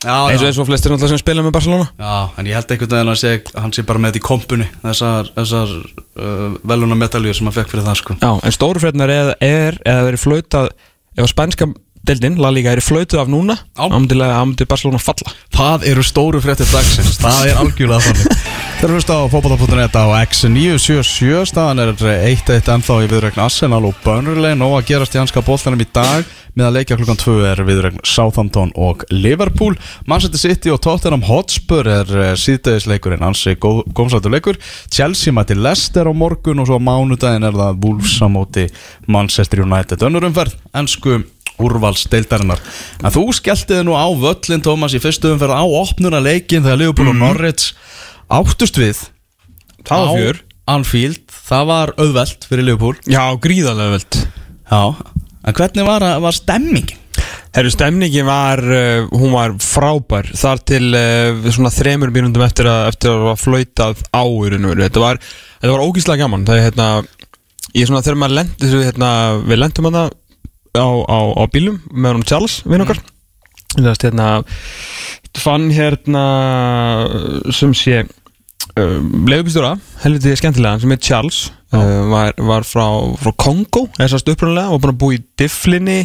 eins 0.05 0.43
og 0.43 0.49
eins 0.49 0.59
og 0.61 0.69
flestir 0.69 0.93
náttúrulega 0.93 1.15
sem 1.15 1.23
spila 1.23 1.45
með 1.45 1.55
Barcelona. 1.57 1.87
Já, 1.99 2.15
en 2.39 2.49
ég 2.49 2.59
held 2.59 2.73
veginn 2.75 3.13
að 3.13 3.21
sé, 3.21 3.33
hann 3.57 3.73
sé 3.75 3.85
bara 3.87 4.03
með 4.03 4.13
þetta 4.13 4.21
í 4.21 4.27
kompunni 4.29 4.67
þessar, 4.83 5.31
þessar 5.37 5.73
uh, 5.75 6.59
veluna 6.69 6.99
medaljur 6.99 7.39
sem 7.39 7.49
hann 7.49 7.57
fekk 7.57 7.73
fyrir 7.73 7.87
það 7.87 8.01
sko. 8.01 8.19
Já, 8.21 8.31
en 8.37 8.55
stóru 8.55 8.83
frétnar 8.83 9.13
er, 9.15 9.33
er 9.45 9.81
eða 9.83 10.07
verið 10.11 10.25
flautað 10.25 10.71
ef 11.15 11.25
að 11.25 11.33
spænska 11.33 11.71
deildin, 12.07 12.39
La 12.43 12.51
Liga, 12.55 12.75
er 12.75 12.83
flautað 12.85 13.25
af 13.25 13.33
núna. 13.33 13.57
Ámdilega 13.77 14.41
ámdi 14.43 14.67
Barcelona 14.69 15.01
falla. 15.03 15.33
Það 15.55 15.89
eru 15.93 16.05
stóru 16.07 16.43
fréttir 16.45 16.69
dagsins. 16.73 17.19
Það 17.23 17.51
er 17.51 17.61
algjörlega 17.63 18.05
þannig. 18.09 18.45
Þeir 18.85 18.91
eru 18.91 18.97
hlusta 18.99 19.17
á 19.17 19.25
fótbolta.net 19.33 19.95
á 19.97 20.05
X977 20.27 21.45
staðan 21.49 21.81
er 21.81 21.93
1-1 21.95 22.71
ennþá 22.75 22.97
í 23.05 23.11
viðregn 23.13 23.45
Arsenal 23.45 23.85
og 23.89 24.01
Burnley. 24.05 24.57
Nó 24.59 24.75
að 24.77 24.89
gerast 24.91 25.15
í 25.17 25.21
hanska 25.23 25.45
bóltanum 25.47 25.81
í 25.81 25.87
dag. 25.95 26.27
Með 26.55 26.69
að 26.69 26.77
leikja 26.77 26.99
klukkan 27.01 27.19
2 27.19 27.37
er 27.51 27.63
viðregn 27.67 28.03
Southampton 28.07 28.71
og 28.79 29.07
Liverpool. 29.11 29.75
Manchester 30.11 30.43
City 30.43 30.71
og 30.75 30.83
Tottenham 30.85 31.25
Hotspur 31.27 31.89
er 31.91 32.13
síðdegisleikurinn 32.39 33.25
ansi 33.27 33.57
gómsættu 33.59 34.31
leikur. 34.31 34.61
Chelsea 34.93 35.35
mæti 35.35 35.57
Leicester 35.59 36.07
á 36.07 36.13
morgun 36.15 36.63
og 36.63 36.69
svo 36.69 36.79
á 36.79 36.87
mánudaginn 36.87 37.49
er 37.49 37.59
það 37.59 37.81
Wolves 37.87 38.19
á 38.23 38.29
móti 38.31 38.69
Manchester 39.11 39.65
United. 39.65 40.05
Önnurumferð 40.07 40.55
ennsku 40.77 41.23
úrvalsdeildarinnar 41.63 42.63
en 43.03 43.15
þú 43.15 43.25
skelltiði 43.39 43.85
nú 43.87 43.95
á 43.95 44.07
völlin 44.11 44.65
Tómas 44.65 44.97
í 44.97 45.03
fyrstu 45.03 45.35
umferð 45.35 45.55
á 45.55 45.65
opnuna 45.65 46.23
leikin 46.25 46.65
þegar 46.65 46.81
Liverpool 46.83 47.13
og 47.13 47.21
Norwich 47.21 47.73
áttust 48.33 48.81
við 48.81 49.05
Það 49.85 50.07
var 50.09 50.19
fjör. 50.19 50.43
Anfield, 50.75 51.25
það 51.45 51.65
var 51.69 51.95
auðvelt 52.01 52.47
fyrir 52.49 52.69
Liverpool 52.71 52.99
Já, 53.05 53.23
gríðarlega 53.37 53.99
veld 53.99 54.21
Já, 54.71 54.83
en 55.45 55.59
hvernig 55.59 55.89
var, 55.89 56.07
var 56.25 56.37
stemmingin? 56.37 57.01
Herru, 57.55 57.71
stemningi 57.71 58.23
var, 58.27 58.59
uh, 58.67 59.05
hún 59.15 59.31
var 59.31 59.53
frábær 59.63 60.27
þar 60.35 60.63
til 60.67 60.89
uh, 60.91 61.45
svona 61.55 61.71
þremur 61.71 62.11
mínundum 62.15 62.43
eftir 62.43 62.67
að, 62.67 62.89
eftir 62.91 63.13
að 63.13 63.27
var 63.29 63.39
flautað 63.39 64.01
á 64.11 64.25
í 64.27 64.49
raun 64.51 64.67
og 64.67 64.73
veru. 64.73 64.83
Þetta 64.89 65.03
var, 65.05 65.21
þetta 65.61 65.77
var 65.77 65.85
ógíslega 65.85 66.25
gaman. 66.25 66.47
Það 66.49 66.59
er 66.59 66.67
hérna, 66.67 66.89
ég 67.79 67.87
svona 67.87 68.03
þegar 68.03 68.19
maður 68.25 68.37
lendi, 68.41 68.73
hérna, 68.75 69.11
við 69.45 69.61
lendum 69.63 69.89
hana 69.91 70.03
á, 70.75 70.87
á, 71.07 71.19
á 71.39 71.45
bílum 71.53 71.81
með 71.93 72.11
honum 72.11 72.27
Charles, 72.27 72.61
vinn 72.67 72.85
okkar. 72.85 73.01
Mm. 73.01 73.13
Hérna, 74.03 74.29
fann 75.39 75.71
hérna 75.75 76.25
sem 77.55 77.75
sé 77.75 78.05
um, 78.79 79.27
leifubistjóra, 79.31 79.75
helviti 80.05 80.37
skemmtilega 80.39 80.83
sem 80.83 80.95
heit 80.95 81.05
Charles. 81.05 81.43
Uh, 81.75 82.07
var, 82.11 82.35
var 82.39 82.67
frá, 82.67 82.87
frá 83.19 83.35
Kongo, 83.35 83.89
þessast 83.99 84.31
upprunalega 84.31 84.71
og 84.71 84.83
búin 84.83 84.95
að 84.95 85.01
búa 85.01 85.17
í 85.17 85.23
Difflinni 85.41 86.01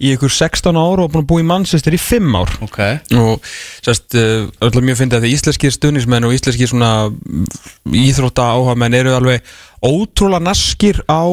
í 0.00 0.14
ykkur 0.14 0.32
16 0.32 0.78
ár 0.80 1.02
og 1.02 1.10
búin 1.12 1.26
að 1.26 1.28
búa 1.28 1.42
í 1.42 1.48
Manchester 1.50 1.92
í 1.92 2.00
5 2.00 2.38
ár. 2.40 2.54
Ok. 2.64 2.78
Og 3.20 3.50
sérst, 3.84 4.16
uh, 4.16 4.48
öll 4.64 4.84
mjög 4.86 5.02
fyndið 5.02 5.18
að 5.18 5.26
því 5.26 5.32
íslenskir 5.36 5.76
stuðnismenn 5.76 6.28
og 6.28 6.36
íslenskir 6.36 6.72
svona 6.72 6.92
íþrótta 7.84 8.48
áhuga 8.54 8.78
menn 8.80 8.96
eru 8.96 9.12
alveg 9.18 9.44
ótrúlega 9.80 10.44
naskir 10.44 10.98
á 11.08 11.24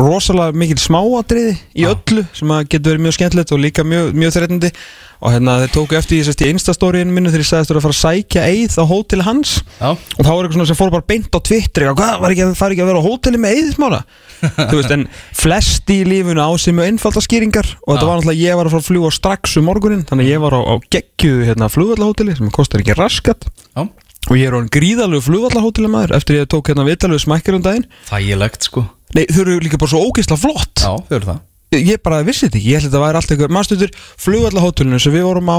rosalega 0.00 0.54
mikil 0.56 0.78
smáatriði 0.80 1.56
í 1.76 1.84
öllu 1.88 2.22
sem 2.36 2.52
að 2.54 2.68
getur 2.72 2.94
verið 2.94 3.04
mjög 3.06 3.16
skemmtilegt 3.18 3.52
og 3.52 3.60
líka 3.60 3.84
mjög, 3.84 4.14
mjög 4.16 4.32
þreitandi 4.36 4.70
og 5.16 5.32
hérna 5.32 5.54
þeir 5.62 5.70
tóku 5.72 5.96
eftir 5.96 6.18
því 6.18 6.24
sérst, 6.26 6.42
í 6.44 6.48
instastóriðinu 6.52 7.14
minnu 7.16 7.30
þegar 7.32 7.42
ég 7.44 7.48
sagðist 7.48 7.70
að 7.72 7.78
fara 7.86 7.94
að 7.96 8.00
sækja 8.02 8.42
eið 8.52 8.74
á 8.76 8.84
hóteli 8.84 9.24
hans. 9.24 9.52
Já, 9.80 9.88
og 9.96 10.20
þá 10.20 10.28
var 10.28 10.40
eitthvað 10.44 10.56
svona 10.58 10.66
sem 10.68 10.76
fór 10.80 10.92
bara 10.92 11.06
beint 11.08 11.32
á 11.32 11.40
Twitter 11.40 11.86
eitthvað, 11.86 11.96
hvað, 12.02 12.20
var 12.24 12.34
ekki, 12.34 12.44
að- 12.44 12.58
fari 12.60 12.76
ekki 12.76 12.84
að 12.84 12.90
vera 12.92 13.00
á 13.00 13.06
hóteli 13.08 13.40
með 13.40 13.56
eðismála 13.62 14.00
þú 14.68 14.76
veist, 14.76 14.92
en 14.92 15.06
flest 15.40 15.92
í 15.96 15.98
lífunu 16.04 16.44
á 16.44 16.50
sem 16.60 16.76
mjög 16.76 16.90
einfalda 16.92 17.24
skýringar 17.24 17.70
og 17.80 17.94
þetta 17.94 18.04
Já. 18.04 18.08
var 18.10 18.18
náttúrulega, 18.20 18.42
ég 18.44 18.60
var 18.60 18.68
að 18.68 18.74
fara 18.76 18.84
að 18.84 18.90
fljúa 18.92 19.12
strax 19.16 19.56
um 19.56 19.68
morgunin 19.70 20.04
þannig 20.08 20.28
að 20.28 20.32
ég 20.34 20.44
var 20.44 20.56
á, 20.56 20.60
á 20.68 20.74
geggjuðu 20.92 21.48
hérna, 21.48 21.70
flugvallahóteli 21.72 22.36
sem 22.36 22.52
kostar 22.52 22.84
ekki 22.84 22.98
raskat. 23.00 23.48
Já, 23.72 23.86
og 24.26 24.38
ég 24.38 24.50
er 24.50 24.68
gríðalegu 24.76 25.24
flugvallahóteli 25.26 25.90
maður 25.92 26.16
eftir 26.18 26.40
ég 26.40 26.50
tók 26.50 26.70
hérna 26.70 26.86
vitalegu 26.86 27.22
smækkir 27.22 27.58
um 27.58 27.64
daginn. 27.64 27.86
Þægilegt 28.10 28.66
sko. 28.68 28.86
Nei, 29.16 29.24
þau 29.30 29.42
eru 29.44 29.60
líka 29.62 29.78
bara 29.80 29.92
svo 29.92 30.02
ógeðslega 30.08 30.42
flott. 30.42 30.82
Já, 30.82 30.92
þau 31.08 31.16
eru 31.20 31.30
það. 31.30 31.40
Ég 31.76 32.02
bara 32.02 32.22
vissi 32.26 32.46
þetta 32.46 32.58
ekki, 32.60 32.68
ég 32.72 32.78
held 32.78 32.86
að 32.86 32.90
þetta 32.90 33.04
væri 33.04 33.20
allt 33.20 33.32
eitthvað 33.34 33.56
mannstöndur 33.56 33.96
flugvallahótelinu 34.22 35.00
sem 35.02 35.14
við 35.14 35.26
vorum 35.26 35.50
á 35.50 35.58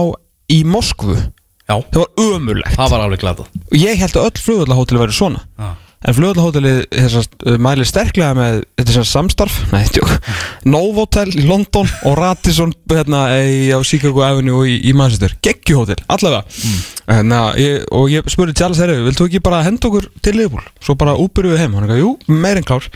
í 0.51 0.61
Moskvu, 0.67 1.17
Já, 1.67 1.81
það 1.91 1.99
var 1.99 2.21
ömurlegt. 2.23 2.75
Það 2.79 2.91
var 2.93 3.01
alveg 3.03 3.19
glatað. 3.19 3.47
Ég 3.75 3.99
held 3.99 4.15
að 4.15 4.27
öll 4.29 4.41
flugvallahóteli 4.45 5.01
væri 5.01 5.15
svona. 5.17 5.41
Já, 5.59 5.73
En 6.05 6.13
flugvallahótelið 6.13 6.83
þessast 6.93 7.31
uh, 7.41 7.55
mæli 7.61 7.85
sterklega 7.87 8.35
með 8.37 8.59
þetta 8.77 8.93
sem 8.93 9.05
samstarf, 9.09 9.55
nei, 9.73 9.87
tjók 9.89 10.11
Novotel 10.69 11.31
í 11.33 11.45
London 11.47 11.89
og 12.05 12.17
Radisson 12.19 12.73
hérna 12.91 13.23
í, 13.41 13.71
á 13.73 13.81
Chicago 13.81 14.21
Avenue 14.27 14.67
í, 14.69 14.75
í 14.85 14.93
Manchester, 14.97 15.33
geggjuhótel, 15.41 15.97
allavega. 16.13 16.43
Mm. 16.45 17.33
ég, 17.57 17.87
og 17.97 18.11
ég 18.13 18.29
spurði 18.29 18.57
Charles 18.59 18.83
herri, 18.83 18.99
viltu 19.07 19.25
ekki 19.25 19.41
bara 19.41 19.63
henda 19.65 19.89
okkur 19.89 20.05
til 20.21 20.37
Liverpool? 20.37 20.69
Svo 20.85 20.97
bara 20.99 21.17
við 21.55 21.63
heim, 21.63 21.73
hann 21.73 21.87
er 21.87 21.95
ekki, 21.95 22.05
jú, 22.05 22.39
meir 22.45 22.61
en 22.61 22.67
klár. 22.67 22.89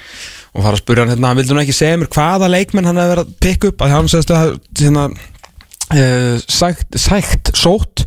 Og 0.51 0.65
fara 0.65 0.75
að 0.75 0.83
spurja 0.83 1.05
hann 1.05 1.13
hérna, 1.15 1.33
vildu 1.39 1.55
hann 1.55 1.63
ekki 1.63 1.77
segja 1.77 1.97
mér 1.97 2.11
hvaða 2.11 2.51
leikmenn 2.51 2.89
hann 2.89 3.01
hefði 3.01 3.15
verið 3.15 3.25
að 3.25 3.35
pikka 3.47 3.71
upp? 3.71 3.85
Að 3.85 3.95
hann 3.95 4.11
segist 4.11 4.33
að 4.35 4.53
hérna, 4.81 5.07
uh, 5.95 6.35
sækt, 6.45 6.99
sækt, 7.01 7.55
sótt 7.57 8.05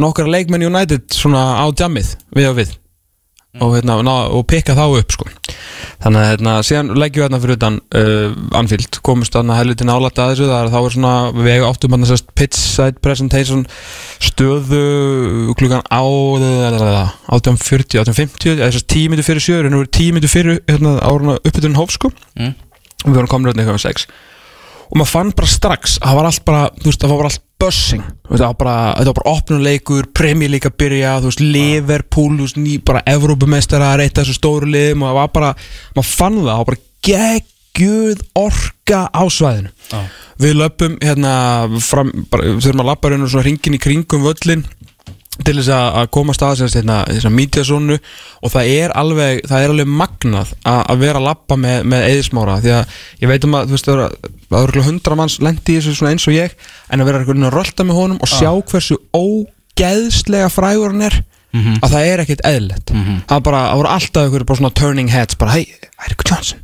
nokkara 0.00 0.30
leikmenn 0.30 0.68
United 0.68 1.08
svona 1.14 1.58
á 1.60 1.66
djamið 1.74 2.14
við 2.36 2.52
og 2.52 2.60
við 2.60 2.76
og, 3.58 3.72
hérna, 3.74 3.96
og 4.30 4.44
pikka 4.46 4.76
þá 4.78 4.84
upp 5.00 5.10
sko. 5.16 5.26
þannig 6.04 6.20
að 6.20 6.28
hérna, 6.30 6.52
síðan 6.64 6.92
leggjum 6.94 7.20
við 7.20 7.26
hérna 7.26 7.40
fyrir 7.42 7.58
utan 7.58 7.78
uh, 7.98 8.58
Anfield, 8.60 9.00
komumst 9.04 9.34
þarna 9.34 9.56
helviti 9.58 9.88
nálægt 9.88 10.20
að 10.22 10.30
þessu, 10.34 10.46
er 10.54 10.70
þá 10.70 10.78
er 10.80 10.94
svona 10.94 11.14
við 11.34 11.66
áttum 11.66 11.96
hann 11.96 12.06
þessast 12.06 12.30
pitch 12.38 12.60
side 12.60 13.02
presentation 13.02 13.66
stöðu 14.22 15.52
klukkan 15.58 15.82
á 15.90 16.02
18.40, 16.06 18.00
18.50 18.06 18.54
eða 18.54 18.70
þessast 18.70 18.88
10 18.94 19.10
minnur 19.12 19.26
fyrir 19.26 19.44
7 19.44 19.60
en 19.66 19.74
nú 19.74 19.82
er 19.84 19.90
10 19.90 20.16
minnur 20.16 20.32
fyrir 20.32 20.62
hérna, 20.70 20.96
áruna 21.02 21.38
uppbytun 21.42 21.78
hóf 21.80 21.96
sko 21.96 22.12
Mm. 22.38 22.54
og 23.04 23.10
við 23.10 23.16
vorum 23.16 23.28
komin 23.28 23.50
hérna 23.50 23.64
eitthvað 23.64 23.80
um 23.80 23.84
6 23.90 24.06
og 24.90 24.98
maður 24.98 25.10
fann 25.10 25.30
bara 25.36 25.50
strax 25.50 25.98
að 26.00 26.06
það 26.08 26.18
var 26.20 26.28
allt 26.30 26.44
bara, 26.46 26.62
þú 26.78 26.88
veist, 26.90 27.02
það 27.02 27.12
var 27.18 27.28
allt 27.28 27.42
bussing. 27.60 28.02
Það 28.30 28.44
var 28.44 28.56
bara, 28.60 28.76
þetta 28.98 29.12
var 29.12 29.18
bara 29.20 29.34
opnuleikur 29.36 30.08
að 30.70 30.76
byrja, 30.80 31.14
þú 31.20 31.30
veist, 31.30 31.44
Liverpool 31.44 32.36
þú 32.38 32.46
veist, 32.46 32.60
ný, 32.60 32.76
bara 32.86 33.04
Evrópumestara 33.10 33.92
að 33.92 34.02
reyta 34.02 34.22
þessu 34.22 34.38
stóru 34.38 34.70
liðum 34.70 35.04
og 35.04 35.10
það 35.10 35.18
var 35.20 35.32
bara 35.36 35.52
maður 35.96 36.10
fann 36.10 36.38
það, 36.40 36.50
það 36.50 36.60
var 36.60 36.70
bara 36.70 36.82
geggjuð 37.10 38.24
orka 38.40 39.00
á 39.12 39.22
svæðinu. 39.30 39.72
Já. 39.90 40.00
við 40.40 40.54
löpum 40.56 40.96
hérna 41.04 41.32
fram, 41.84 42.12
bara, 42.32 42.56
þurfum 42.56 42.84
að 42.84 42.90
lappa 42.92 43.10
raunum 43.12 43.28
svona 43.28 43.46
ringin 43.48 43.76
í 43.76 43.82
kringum 43.82 44.24
völlin 44.24 44.64
til 45.46 45.56
þess 45.58 45.70
að 45.74 45.98
að 46.00 46.08
komast 46.16 46.42
að 46.46 46.60
þess 46.62 46.76
hérna, 46.78 46.98
að 47.08 47.34
mídjasónu 47.36 47.96
og 48.44 48.52
það 48.54 48.70
er 48.76 48.94
alveg 49.00 49.40
það 49.50 49.64
er 49.66 49.74
alveg 49.74 49.90
magnað 50.00 50.52
að, 50.64 50.80
að 50.94 51.00
vera 51.04 51.20
að 51.22 51.26
lappa 51.28 51.58
með, 51.60 51.78
með 51.94 52.06
eðismára 52.10 52.58
því 52.64 52.72
að 52.76 52.94
ég 53.24 53.32
veit 53.32 53.46
um 53.48 53.56
að 53.60 53.66
þú 53.70 53.76
veist 53.76 53.88
það 53.90 53.98
eru- 54.04 54.34
það 54.50 54.68
eru 54.70 54.84
hundra 54.90 55.18
manns 55.20 55.38
lendi 55.44 55.76
í 55.76 55.80
þessu 55.84 56.08
eins 56.10 56.28
og 56.30 56.36
ég 56.36 56.56
en 56.90 57.00
að 57.04 57.10
vera 57.10 57.20
einhvern 57.22 57.38
veginn 57.40 57.50
að 57.50 57.56
rölda 57.58 57.86
með 57.90 58.00
honum 58.02 58.22
og 58.24 58.30
sjá 58.30 58.50
hversu 58.72 58.98
ógeðslega 59.16 60.48
frægur 60.52 60.92
hann 60.94 61.06
er 61.08 61.20
að 61.82 61.90
það 61.96 62.04
er 62.06 62.20
ekkert 62.22 62.42
eðlilegt. 62.46 62.90
Það, 63.26 63.36
er 63.36 63.40
bara, 63.46 63.60
það 63.72 63.78
voru 63.80 63.88
alltaf 63.90 64.22
einhverju 64.26 64.46
bara 64.46 64.58
svona 64.60 64.74
turning 64.78 65.08
heads 65.10 65.38
bara 65.40 65.54
hei, 65.56 65.64
Eiríkur 66.04 66.28
Johnson. 66.30 66.60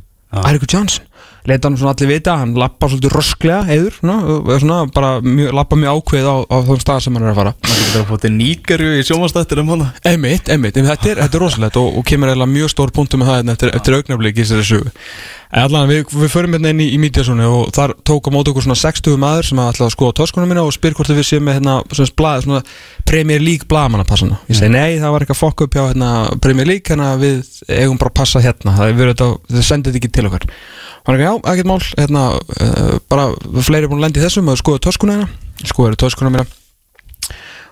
Eiríkur 0.47 0.71
Johnson 0.71 1.06
leta 1.47 1.69
hann 1.69 1.77
svona 1.79 1.93
allir 1.95 2.11
vita, 2.11 2.35
hann 2.41 2.55
lappa 2.59 2.89
svolítið 2.91 3.15
rösklega 3.15 3.61
eður, 3.77 3.97
svona, 4.01 4.17
svona 4.59 4.79
bara 4.93 5.13
mjög, 5.23 5.53
lappa 5.55 5.79
mjög 5.79 6.01
ákveð 6.01 6.27
á, 6.27 6.35
á 6.43 6.57
þeim 6.67 6.83
stað 6.83 7.01
sem 7.05 7.17
hann 7.17 7.27
er 7.27 7.33
að 7.33 7.39
fara. 7.41 7.55
Maður 7.63 7.81
getur 7.85 8.03
að 8.03 8.11
fóta 8.11 8.33
nýgarju 8.35 8.91
í 8.97 9.07
sjómanstættir 9.07 9.63
um 9.63 9.73
hana 9.75 9.89
einmitt, 10.07 10.51
einmitt 10.51 10.77
þetta, 10.77 11.11
er, 11.13 11.23
er 11.25 11.41
rosalegt 11.41 11.79
og, 11.79 11.97
og 11.99 12.05
kemur 12.07 12.31
eiginlega 12.31 12.53
mjög 12.53 12.73
stór 12.73 12.93
punktum 12.95 13.23
með 13.23 13.31
það 13.31 13.41
hérna 13.41 13.57
eftir, 13.57 13.73
eftir 13.79 13.97
augnablík 13.97 14.37
í 14.37 14.45
þessari 14.45 14.67
sögu. 14.67 14.95
En 15.47 15.63
allan, 15.63 15.87
við, 15.87 16.09
við 16.11 16.31
förum 16.33 16.55
hérna 16.57 16.73
inn 16.73 16.81
í, 16.83 16.89
í 16.91 16.97
mídjasónu 16.99 17.45
og 17.47 17.69
þar 17.75 17.93
tók 18.07 18.27
á 18.27 18.35
mót 18.35 18.49
okkur 18.51 18.65
svona 18.65 18.75
60 18.81 19.15
maður 19.21 19.47
sem 19.47 19.61
ætlaði 19.63 19.85
að 19.87 19.93
skoða 19.93 20.15
töskunum 20.19 20.51
mína 20.51 20.65
og 20.67 20.73
spyr 20.75 20.97
hvort 20.97 21.13
við 21.13 21.23
séum 21.23 21.47
með 21.47 21.61
hérna 21.61 21.77
svona, 21.87 22.15
blað, 22.19 22.41
svona 22.43 22.59
Premier 23.07 23.39
League 23.39 23.69
blaðmannapassana 23.71 24.41
Ég 24.51 24.59
segi 24.59 24.73
nei, 24.73 24.99
það 24.99 25.13
var 25.13 25.23
eitthvað 25.23 25.39
fokk 25.39 25.63
upp 25.63 25.77
hjá 25.77 25.85
hérna, 25.85 26.09
Premier 26.43 26.67
League 26.67 26.91
hérna 26.91 27.13
við 27.21 27.47
eigum 27.71 27.95
bara 28.01 28.11
að 28.11 28.17
passa 28.19 28.43
hérna. 28.43 28.75
Það 28.75 28.91
er 28.91 29.13
þetta, 29.13 29.29
þið 29.53 29.67
sendið 29.69 30.01
ekki 30.01 30.11
til 30.17 30.27
okkar 30.27 30.49
Er 31.07 31.15
ekki, 31.15 31.23
já, 31.23 31.33
ekkert 31.53 31.67
mál, 31.69 31.79
hérna, 31.95 32.21
uh, 32.35 32.95
bara 33.07 33.27
fleiri 33.63 33.85
er 33.87 33.91
búin 33.91 34.01
að 34.01 34.07
lendi 34.09 34.23
þessum 34.23 34.49
og 34.51 34.57
skoða 34.59 34.81
töskuna 34.87 35.15
hérna 35.21 35.67
skoða 35.71 35.99
töskuna 36.03 36.31
mína. 36.33 36.45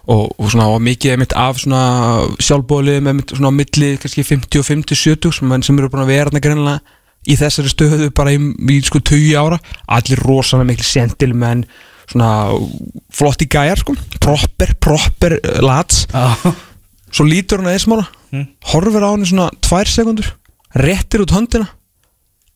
Og, 0.06 0.30
og 0.38 0.52
svona 0.54 0.68
og 0.70 0.84
mikið 0.86 1.16
einmitt 1.16 1.34
af 1.36 1.58
svona 1.64 1.82
sjálfbóli 2.40 3.00
með 3.02 3.12
einmitt 3.12 3.34
svona 3.34 3.50
á 3.50 3.58
milli 3.58 3.90
kannski 4.02 4.24
50 4.24 4.62
og 4.62 4.68
50, 4.68 5.00
70 5.02 5.34
sem, 5.40 5.56
sem 5.66 5.80
eru 5.82 5.90
búin 5.90 6.04
að 6.06 6.12
vera 6.14 6.28
hérna 6.30 6.42
greinlega 6.46 6.80
í 7.26 7.38
þessari 7.40 7.72
stöðu 7.74 8.10
bara 8.16 8.36
í, 8.36 8.38
í 8.70 8.78
sko 8.86 9.02
20 9.02 9.34
ára. 9.42 9.58
Allir 9.98 10.22
rosalega 10.22 10.70
miklu 10.70 10.86
sentil 10.86 11.34
menn 11.34 11.66
svona 12.06 12.30
flotti 13.18 13.48
gæjar 13.50 13.82
sko. 13.82 13.96
Proper, 14.22 14.76
proper 14.80 15.40
uh, 15.42 15.58
lads. 15.66 16.06
Svo 17.10 17.26
lítur 17.26 17.60
hann 17.64 17.72
að 17.74 17.80
eismála 17.80 18.06
Mm. 18.36 18.48
horfir 18.74 19.04
á 19.06 19.10
hann 19.14 19.24
svona 19.24 19.46
2 19.64 19.86
sekundur 19.88 20.28
réttir 20.76 21.22
út 21.24 21.32
höndina 21.32 21.70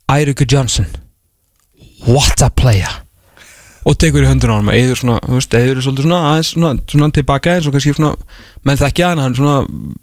Eiríkur 0.09 0.47
Johnson. 0.49 0.87
What 2.07 2.41
a 2.41 2.49
player. 2.49 2.89
Og 3.87 3.95
tekur 3.97 4.25
í 4.25 4.27
höndina 4.27 4.57
á 4.57 4.59
hann 4.59 4.71
eður 4.73 4.99
svona, 4.99 5.17
þú 5.23 5.37
veist, 5.37 5.55
eður 5.55 5.81
svolítið 5.85 6.05
svona 6.05 6.19
aðeins 6.29 6.49
svona, 6.53 6.71
svona 6.91 7.09
tilbaka 7.15 7.55
eins 7.55 7.67
og 7.69 7.75
kannski 7.75 7.93
svona 7.95 8.11
menn 8.67 8.79
þekkja 8.79 9.11
hann, 9.13 9.21
hann 9.23 9.37
svona 9.37 9.55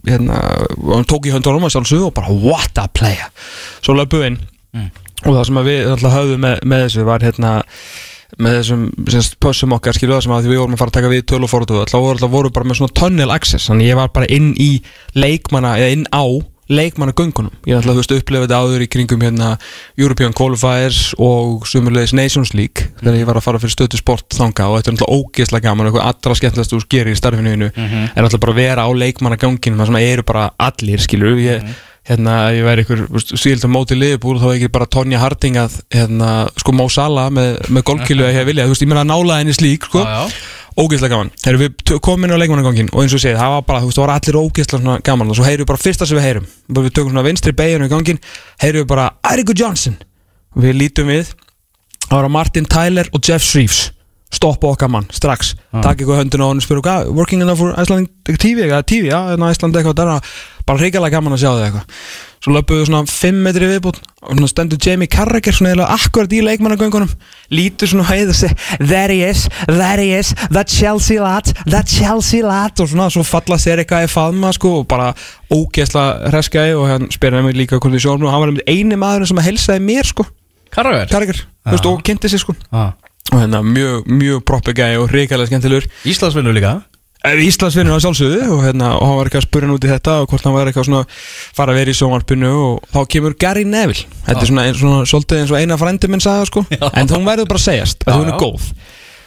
hérna, 0.09 0.41
og 0.81 0.93
hann 0.95 1.09
tók 1.11 1.29
í 1.29 1.35
höndina 1.35 1.61
á 1.61 1.63
hann 1.67 1.75
sjálfsög 1.75 2.07
og 2.09 2.15
bara 2.17 2.33
what 2.33 2.81
a 2.83 2.89
player. 2.89 3.29
Svo 3.85 3.95
löpu 3.99 4.23
inn. 4.27 4.41
Og 5.25 5.33
það 5.33 5.45
sem 5.49 5.61
að 5.61 5.71
við 5.71 5.91
alltaf 5.93 6.17
höfðum 6.17 6.45
með, 6.45 6.59
með 6.65 6.87
þessu 6.87 7.07
var 7.07 7.25
hérna 7.25 7.53
með 8.43 8.59
þessum 8.59 8.83
semst, 9.13 9.37
pössum 9.41 9.75
okkar 9.77 9.97
skilu 9.97 10.17
það 10.17 10.25
sem 10.27 10.35
að 10.35 10.45
því 10.45 10.53
við 10.53 10.61
vorum 10.61 10.75
að 10.75 10.81
fara 10.83 10.93
að 10.93 10.97
taka 10.99 11.13
við 11.13 11.23
tölu 11.31 11.47
og 11.47 11.53
fórhundu 11.53 11.79
alltaf 11.79 12.03
voru, 12.03 12.17
alltaf 12.17 12.33
voru 12.33 12.51
bara 12.53 12.69
með 12.69 12.81
svona 12.81 12.97
tunnel 13.01 13.33
access 13.33 13.71
þannig 13.71 13.91
ég 13.93 13.99
var 14.01 14.11
bara 14.13 14.29
inn 14.35 14.51
í 14.61 14.71
leikmanna 15.17 15.77
eða 15.79 15.95
inn 15.95 16.05
á 16.11 16.27
leikmanna 16.69 17.15
göngunum 17.17 17.53
ég 17.69 17.79
ætla 17.79 17.93
að 17.93 17.99
þú 17.99 18.03
veist 18.03 18.15
upplifa 18.17 18.47
þetta 18.47 18.61
áður 18.63 18.85
í 18.85 18.89
kringum 18.91 19.23
hérna 19.23 19.51
European 20.01 20.35
Qualifiers 20.37 21.01
og 21.23 21.67
sumulegis 21.71 22.15
Nations 22.17 22.55
League 22.59 22.89
þegar 23.01 23.21
ég 23.21 23.29
var 23.29 23.41
að 23.41 23.47
fara 23.47 23.63
fyrir 23.63 23.77
stötu 23.77 24.01
sport 24.01 24.35
þanga 24.35 24.67
og 24.71 24.79
þetta 24.81 24.91
er 24.93 24.97
náttúrulega 24.97 25.21
ógeðslega 25.21 25.69
gaman 25.69 25.87
og 25.87 25.93
eitthvað 25.95 26.09
allra 26.13 26.39
skemmtilegast 26.41 26.75
þú 26.75 26.81
gerir 26.97 27.13
í 27.15 27.19
starfinu 27.21 27.55
þínu 27.55 27.69
er 27.77 28.17
náttúrulega 28.17 28.43
bara 28.47 28.57
að 28.57 28.63
vera 28.63 28.87
á 28.87 28.91
leikmanna 29.03 29.39
gönginum 29.39 29.85
þar 29.85 29.93
sem 29.93 30.01
eru 30.03 30.27
bara 30.27 30.49
allir 30.67 31.05
skilur 31.07 31.39
ég, 31.39 31.71
hérna 32.07 32.35
ef 32.51 32.59
ég 32.59 32.67
væri 32.67 32.85
ykkur 32.87 33.07
síld 33.39 33.65
á 33.67 33.71
móti 33.71 33.97
liðbúr 33.99 34.39
þá 34.43 34.49
ekki 34.57 34.73
bara 34.75 34.87
Tonja 34.91 35.23
Harding 35.23 35.59
að 35.63 35.81
hérna 35.95 36.35
sko 36.59 36.75
Mo 36.75 36.87
Salah 36.93 37.31
með, 37.35 37.57
með 37.71 37.87
golfkilu 37.91 38.27
að 38.27 38.35
ég 38.41 38.47
vilja, 38.51 38.67
þú 38.67 38.75
veist 38.75 38.85
ég 38.87 38.91
meina 38.93 39.07
nála 39.07 39.41
henni 39.41 39.55
slík 39.57 39.89
sko. 39.89 40.03
Já. 40.07 40.27
Ógeðslega 40.76 41.14
gaman. 41.14 41.33
Þegar 41.40 41.59
við 41.62 41.95
komum 42.04 42.26
inn 42.26 42.37
á 42.37 42.40
leikmannagangin 42.42 42.90
og 42.92 43.02
eins 43.02 43.14
og 43.14 43.21
ég 43.21 43.25
segi, 43.25 43.38
það 43.38 43.54
var 43.54 43.64
bara, 43.68 43.80
þú 43.80 43.90
veist, 43.90 43.99
það 43.99 44.06
var 44.06 44.14
allir 44.16 44.38
ógeðslega 44.42 44.99
gaman. 45.09 45.33
Og 45.33 45.38
svo 45.38 45.47
heyrum 45.47 45.64
við 45.64 45.71
bara 45.73 45.83
fyrsta 45.83 46.09
sem 46.09 46.18
við 46.18 46.26
heyrum. 46.26 46.47
Við 46.68 46.92
tökum 46.92 47.12
svona 47.14 47.26
vinstri 47.26 47.56
beiginu 47.56 47.88
í 47.88 47.92
gangin 47.92 48.23
heyrum 48.62 48.85
við 48.85 48.88
bara 48.92 49.11
Eiríkur 49.33 49.59
Johnson 49.59 49.97
og 50.56 50.64
við 50.64 50.78
lítum 50.80 51.12
við 51.12 51.33
það 52.06 52.16
var 52.21 52.33
Martin 52.33 52.68
Tyler 52.71 53.11
og 53.12 53.23
Jeff 53.25 53.45
Shreves. 53.45 53.90
Stoppa 54.37 54.73
okkar 54.75 54.90
mann 54.90 55.06
strax. 55.14 55.54
Ah. 55.71 55.80
taka 55.85 56.02
ykkur 56.02 56.18
hann 56.18 56.42
og 56.42 56.62
spyrja 56.64 56.83
hvað, 56.83 57.11
working 57.14 57.42
enough 57.42 57.61
for 57.62 57.76
Iceland 57.78 58.11
TV, 58.26 58.66
eða 58.66 58.83
TV, 58.83 59.09
já, 59.12 59.21
en 59.33 59.45
Iceland 59.47 59.76
eitthvað 59.78 59.97
der, 60.00 60.33
bara 60.67 60.83
hrigalega 60.83 61.15
gaman 61.15 61.37
að 61.37 61.43
sjá 61.45 61.51
þig 61.55 61.67
eitthvað. 61.67 62.01
Svo 62.43 62.53
löpuðu 62.55 62.87
svona 62.87 63.11
5 63.11 63.39
metri 63.43 63.69
viðbútt 63.71 64.01
og 64.23 64.37
svona 64.37 64.49
stendur 64.51 64.79
Jamie 64.83 65.11
Carragher 65.11 65.55
svona 65.57 65.73
eða 65.75 65.87
akkurat 65.95 66.35
í 66.35 66.43
leikmannagöngunum. 66.47 67.11
Lítur 67.55 67.91
svona 67.91 68.07
hæð 68.07 68.33
og 68.35 68.39
seg 68.39 68.55
there 68.79 69.15
he 69.15 69.27
is, 69.27 69.47
there 69.67 70.03
he 70.03 70.19
is, 70.19 70.33
that 70.55 70.71
Chelsea 70.71 71.23
lad 71.23 71.51
that 71.71 71.91
Chelsea 71.91 72.43
lad. 72.47 72.77
Og 72.83 72.91
svona 72.93 73.09
svo 73.15 73.25
falla 73.27 73.59
sér 73.63 73.83
eitthvað 73.83 74.07
í 74.07 74.13
faðma 74.13 74.53
sko 74.55 74.77
og 74.81 74.89
bara 74.91 75.13
ógeðsla 75.55 76.07
hreskæði 76.33 76.77
og 76.79 76.91
hann 76.93 77.11
spyrir 77.15 77.47
mig 77.47 77.59
líka 77.59 77.79
í 77.79 78.03
sjónum 78.03 78.29
og 78.29 78.35
hann 78.35 78.45
var 78.45 78.55
einmitt 78.55 78.71
eini 78.71 78.99
maður 79.01 79.31
sem 79.31 79.43
að 79.43 79.51
helsaði 79.53 79.87
mér 79.87 80.11
sko. 80.11 80.27
Karraver 80.75 81.11
Carragher, 81.11 81.47
þú 81.65 81.77
veist, 81.77 81.91
og 81.91 82.03
kynnti 82.07 82.31
sér 82.31 82.43
sko. 82.43 82.57
Ah. 82.75 82.93
og 83.33 83.41
hérna 83.41 83.63
mjög, 83.63 84.05
mjög 84.07 84.43
proper 84.47 84.75
gæði 84.77 85.01
og 85.03 85.09
hrikalega 85.11 85.51
skemmtilegur. 85.51 85.89
Íslandsvinnu 86.07 86.53
líka 86.55 86.77
Íslandsvinnur 87.26 87.97
á 87.97 88.00
sjálfsögðu 88.04 88.42
og, 88.54 88.61
hérna, 88.62 88.92
og 89.00 89.06
hann 89.09 89.16
var 89.18 89.28
eitthvað 89.28 89.42
að 89.42 89.47
spurja 89.49 89.76
í 89.76 89.90
þetta 89.90 90.12
og 90.23 90.28
hvort 90.30 90.45
hann 90.47 90.54
var 90.54 90.68
eitthvað 90.71 90.87
svona 90.87 91.00
fara 91.56 91.73
að 91.75 91.78
vera 91.80 91.90
í 91.92 91.97
sjónvarpinu 91.99 92.50
og 92.54 92.85
þá 92.95 92.99
kemur 93.14 93.35
Gary 93.40 93.64
Neville. 93.66 94.04
Þetta 94.26 94.45
er 94.45 94.50
svona, 94.50 94.66
svona 94.78 95.00
svolítið 95.10 95.41
eins 95.43 95.52
og 95.54 95.58
eina 95.58 95.78
frændi 95.80 96.10
minn 96.12 96.23
sagði 96.23 96.47
sko. 96.50 96.62
En 96.93 97.10
hún 97.10 97.26
verður 97.26 97.49
bara 97.50 97.58
að 97.62 97.67
segjast 97.67 98.06
að 98.06 98.12
Já, 98.12 98.19
hún 98.21 98.30
er 98.30 98.36
já. 98.36 98.39
góð. 98.45 98.69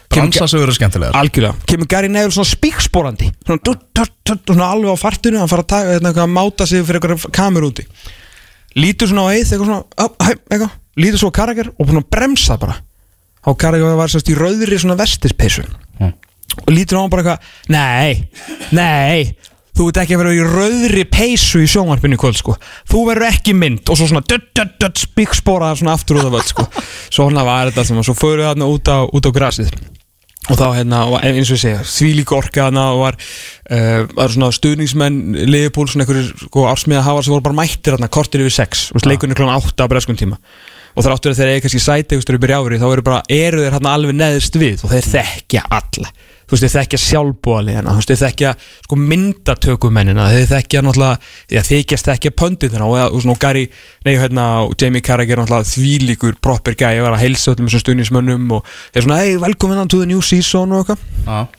Bransasögur 0.09 0.71
er 0.71 0.77
skemmtilegar. 0.79 1.17
Algjörlega, 1.19 1.67
kemur 1.69 1.89
Gary 1.91 2.09
Neville 2.09 2.33
svona 2.33 2.49
spíksporandi 2.49 3.27
svona, 3.45 3.61
dutt, 3.67 3.83
dutt, 3.93 4.41
og 4.49 4.55
svona 4.55 4.69
alveg 4.73 4.95
á 4.95 4.97
fartinu 4.97 5.37
hann 5.43 5.51
fara 5.51 5.65
að 5.65 5.69
taka, 5.75 5.91
hérna, 5.97 6.13
að 6.15 6.31
máta 6.33 6.65
sig 6.69 6.81
fyrir 6.87 7.03
eitthvað 7.03 7.27
kamur 7.35 7.67
úti. 7.69 7.85
Lítur 8.79 9.11
svona 9.11 9.27
á 9.27 9.33
eið 9.35 9.43
eitthvað 9.53 9.67
svona, 9.69 9.83
upp, 10.07 10.15
hæ, 10.25 10.31
eitthvað. 10.49 10.73
Lítur 10.99 11.21
svo 11.21 11.29
á 11.29 11.37
Carragher 11.37 11.69
og 11.77 11.93
bremsa 12.09 12.57
bara. 12.57 12.79
Á 13.45 13.49
Carragher 13.53 13.95
var 13.99 14.09
sérst 14.11 14.31
í 14.33 14.37
rauðri 14.39 14.79
svona 14.81 14.97
vestispeysu 14.99 15.67
Mm. 15.99 16.13
Og 16.65 16.73
lítur 16.73 16.99
á 16.99 17.01
hann 17.03 17.13
bara 17.13 17.23
eitthvað 17.23 17.75
nei, 17.75 18.27
nei 18.75 19.35
þú 19.79 19.87
ert 19.87 19.99
ekki 20.01 20.15
að 20.17 20.21
vera 20.23 20.35
í 20.35 20.41
rauðri 20.43 21.03
peysu 21.07 21.61
í 21.63 21.69
sjónvarpinu 21.71 22.17
í 22.17 22.19
kvöld 22.19 22.39
sko. 22.39 22.55
Þú 22.89 23.03
verður 23.07 23.29
ekki 23.29 23.53
mynd. 23.55 23.85
Og 23.87 23.95
svo 23.95 24.09
svona 24.09 24.25
dutt, 24.27 24.49
dutt, 24.57 24.73
dutt, 24.81 24.99
spíkspora 25.05 25.71
svona 25.79 25.95
aftur 25.95 26.19
út 26.19 26.27
af 26.27 26.33
völd 26.35 26.49
sko. 26.49 26.65
Svona 27.15 27.45
var 27.47 27.69
þetta 27.69 27.85
sem 27.87 28.01
og 28.01 28.05
svo 28.07 28.15
við 28.19 28.43
þarna 28.43 28.67
út 28.69 28.91
á, 28.91 29.07
út 29.07 29.29
á 29.29 29.31
grasið. 29.33 29.71
Og 30.49 30.57
þá 30.57 30.65
hérna, 30.73 30.99
eins 31.21 31.51
og 31.51 31.57
ég 31.57 31.61
segja 31.61 31.85
því 31.85 32.09
líka 32.17 32.35
orka 32.37 32.65
þarna 32.65 32.83
og 32.95 33.03
var 33.03 33.17
uh, 33.19 34.03
var 34.17 34.33
svona 34.33 34.49
stuðningsmenn, 34.55 35.19
Liverpool 35.47 35.87
svona 35.91 36.05
einhverjir 36.05 36.31
sko, 36.47 36.65
ársmiða 36.71 37.05
hafa 37.05 37.23
sem 37.23 37.35
voru 37.35 37.45
bara 37.45 37.59
mættir 37.59 37.95
þarna 37.95 38.11
kortir 38.11 38.43
yfir 38.43 38.55
sex, 38.55 38.87
og 38.95 39.05
leikunni 39.05 39.37
klón 39.37 39.51
átta 39.53 39.85
á 39.85 39.91
breskun 39.91 40.19
tíma. 40.19 40.39
Og 40.97 41.05
þráttur 41.05 41.35
að 41.35 41.39
þeir 41.39 41.51
eiga 41.53 41.63
kannski 41.67 41.83
sæti 41.83 42.17
þá 42.19 42.87
eru 42.89 43.05
bara, 43.05 43.21
eru 43.29 43.61
þeir 43.61 43.77
hérna 43.77 43.93
alveg 43.93 44.17
neðist 44.17 44.57
við 44.57 44.83
og 44.83 44.95
þeir 44.95 45.11
þekkja 45.13 45.67
alla 45.69 46.09
þú 46.49 46.55
veist, 46.55 46.65
þeir 46.65 46.73
þekkja 46.75 46.99
sjálfbúaliðina 47.05 47.93
þú 47.93 48.01
veist, 48.01 48.11
þeir 48.11 48.21
þekkja 48.23 48.53
sko 48.87 48.99
myndatökumennina 49.03 50.27
þeir 50.33 50.49
þekkja 50.49 50.83
náttúrulega, 50.85 51.29
því 51.49 51.61
að 51.61 51.69
þykjast 51.69 52.09
þekkja 52.09 52.33
pönditina 52.41 52.89
og, 52.89 52.97
og 53.05 53.23
svona 53.23 53.35
og 53.35 53.41
Gary 53.43 53.65
nei, 54.07 54.13
hérna, 54.17 54.47
og 54.65 54.75
Jamie 54.79 55.05
Carragher 55.05 55.41
náttúrulega 55.41 55.69
þvílíkur 55.69 56.39
proper 56.43 56.77
gæi, 56.79 56.99
var 57.03 57.15
að 57.15 57.23
heilsa 57.25 57.53
öllum 57.53 57.69
þessum 57.69 57.85
stuðnismönnum 57.85 58.53
og 58.57 58.75
þeir 58.93 59.07
svona, 59.07 59.23
hey, 59.23 59.39
velkomin 59.41 59.89
to 59.89 60.01
the 60.01 60.09
new 60.09 60.21
season 60.25 60.73
og 60.75 60.83
eitthvað. 60.83 61.57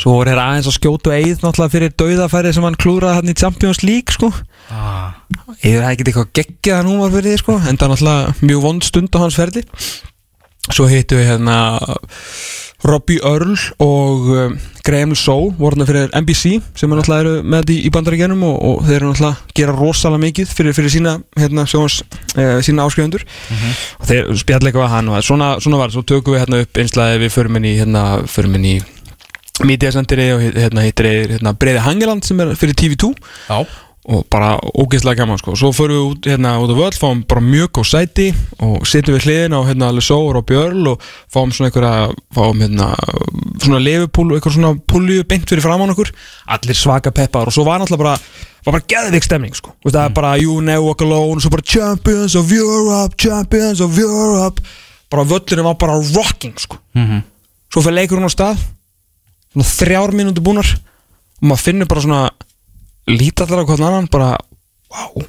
Svo 0.00 0.16
voru 0.16 0.32
þeir 0.32 0.40
aðeins 0.42 0.66
að 0.66 0.74
skjóta 0.74 1.12
eið 1.14 1.44
náttúrulega 1.44 1.72
fyrir 1.76 1.92
dauðafæri 1.94 2.50
sem 2.56 2.64
hann 2.66 2.78
klúraði 2.82 3.20
hann 3.20 3.30
í 3.30 3.36
Champions 3.38 3.82
League 3.84 4.14
sko. 4.14 4.32
Ah. 4.72 5.12
Eða 5.60 5.84
það 5.84 5.92
ekkert 5.92 6.10
eitthvað 6.10 6.32
geggjað 6.38 6.80
hann 6.80 6.90
hún 6.90 7.02
var 7.02 7.12
fyrir 7.12 7.32
því 7.32 7.40
sko 7.42 7.54
En 7.58 7.78
það 7.78 7.84
er 7.86 7.92
náttúrulega 7.92 8.48
mjög 8.48 8.64
vond 8.64 8.86
stund 8.86 9.16
á 9.16 9.22
hans 9.22 9.38
ferli 9.38 9.62
Svo 10.70 10.86
hittu 10.86 11.18
við 11.18 11.32
hérna 11.32 11.56
Robbie 12.86 13.18
Earl 13.22 13.54
og 13.82 14.28
um, 14.30 14.54
Graham 14.86 15.14
Sow 15.18 15.50
voru 15.58 15.76
hérna 15.76 15.86
fyrir 15.86 16.14
NBC 16.18 16.56
sem 16.78 16.90
er 16.90 16.98
náttúrulega 16.98 17.22
eru 17.24 17.34
með 17.42 17.62
þetta 17.62 17.74
í, 17.74 17.76
í 17.86 17.92
bandaríkjunum 17.94 18.42
og, 18.46 18.56
og 18.68 18.80
þeir 18.86 18.96
eru 18.96 19.10
náttúrulega 19.12 19.58
gera 19.58 19.76
rosalega 19.76 20.22
mikið 20.24 20.54
fyrir, 20.58 20.76
fyrir 20.78 20.94
sína, 20.94 21.12
hérna, 21.38 21.66
sjóns, 21.70 22.00
eh, 22.34 22.56
sína 22.66 22.86
áskrifundur 22.88 23.22
og 23.26 24.08
þeir 24.10 24.32
spjall 24.42 24.62
eitthvað 24.62 24.88
að 24.88 24.94
hann 24.96 25.12
og 25.12 25.26
svona, 25.26 25.52
svona 25.62 25.82
var, 25.82 25.94
svo 25.94 26.02
tökum 26.06 26.34
við 26.34 26.44
hérna 26.44 26.64
upp 26.64 26.82
einslega 26.82 27.22
við 27.22 27.34
förum 27.36 27.60
inn 27.60 27.70
í, 27.70 27.76
hérna, 27.82 28.04
förum 28.30 28.58
inn 28.58 28.68
í 28.72 28.76
Mídiasendiri 29.62 30.30
og 30.34 30.42
hérna 30.56 30.82
hittir 30.82 31.06
hérna, 31.36 31.52
Breiði 31.54 31.84
Hangeland 31.84 32.26
sem 32.26 32.40
er 32.42 32.54
fyrir 32.58 32.78
TV2 32.78 33.12
Já 33.46 33.62
og 34.02 34.24
bara 34.30 34.56
ógeðslega 34.58 35.22
gaman 35.22 35.38
sko. 35.38 35.54
svo 35.54 35.70
förum 35.70 35.94
við 35.94 36.06
út, 36.10 36.26
hérna, 36.26 36.56
út 36.58 36.72
á 36.74 36.76
völl 36.76 36.98
fáum 36.98 37.20
bara 37.28 37.40
mjög 37.40 37.68
góð 37.78 37.86
sæti 37.86 38.26
og 38.58 38.86
sittum 38.86 39.14
við 39.14 39.28
hliðin 39.28 39.54
á 39.54 39.60
hérna, 39.62 39.92
Lesór 39.94 40.40
og 40.40 40.46
Björl 40.48 40.88
og 40.90 41.04
fáum 41.30 41.52
svona 41.54 41.70
einhverja 41.70 42.10
fáum 42.34 42.64
hérna 42.64 42.88
svona 43.62 43.78
lefupúl 43.78 44.32
og 44.32 44.40
einhver 44.40 44.56
svona 44.56 44.74
púlju 44.74 45.22
beint 45.22 45.46
fyrir 45.46 45.62
framann 45.62 45.94
okkur. 45.94 46.10
Allir 46.50 46.74
svaka 46.74 47.14
peppar 47.14 47.46
og 47.46 47.54
svo 47.54 47.64
var 47.64 47.78
náttúrulega 47.78 48.02
bara 48.02 48.18
var 48.66 48.78
bara 48.78 48.88
geðvik 48.90 49.24
stemning 49.26 49.54
sko. 49.54 49.76
Vist, 49.84 49.94
það 49.94 50.04
er 50.04 50.14
bara 50.18 50.36
you 50.38 50.60
never 50.60 50.82
walk 50.82 51.02
alone 51.02 51.38
og 51.38 51.42
svo 51.42 51.54
bara 51.54 51.62
champions 51.62 52.34
of 52.34 52.50
Europe 52.50 53.14
champions 53.16 53.80
of 53.80 53.98
Europe. 53.98 54.62
Bara 55.10 55.24
völlurinn 55.24 55.64
var 55.64 55.78
bara 55.78 56.02
rocking 56.14 56.58
sko. 56.58 56.78
Mhm. 56.94 57.22
svo 57.72 57.80
fyrir 57.80 58.02
leikurinn 58.02 58.28
á 58.28 58.32
stað 58.32 58.58
þrjár 59.56 60.12
mínútur 60.16 60.44
búnar 60.44 60.66
og 60.66 61.46
maður 61.48 61.62
finnur 61.62 61.88
bara 61.88 62.00
svona 62.04 62.30
lítið 63.10 63.46
allar 63.46 63.64
á 63.64 63.68
hvern 63.70 63.86
annan 63.88 64.10
bara 64.12 64.30
wow, 64.92 65.24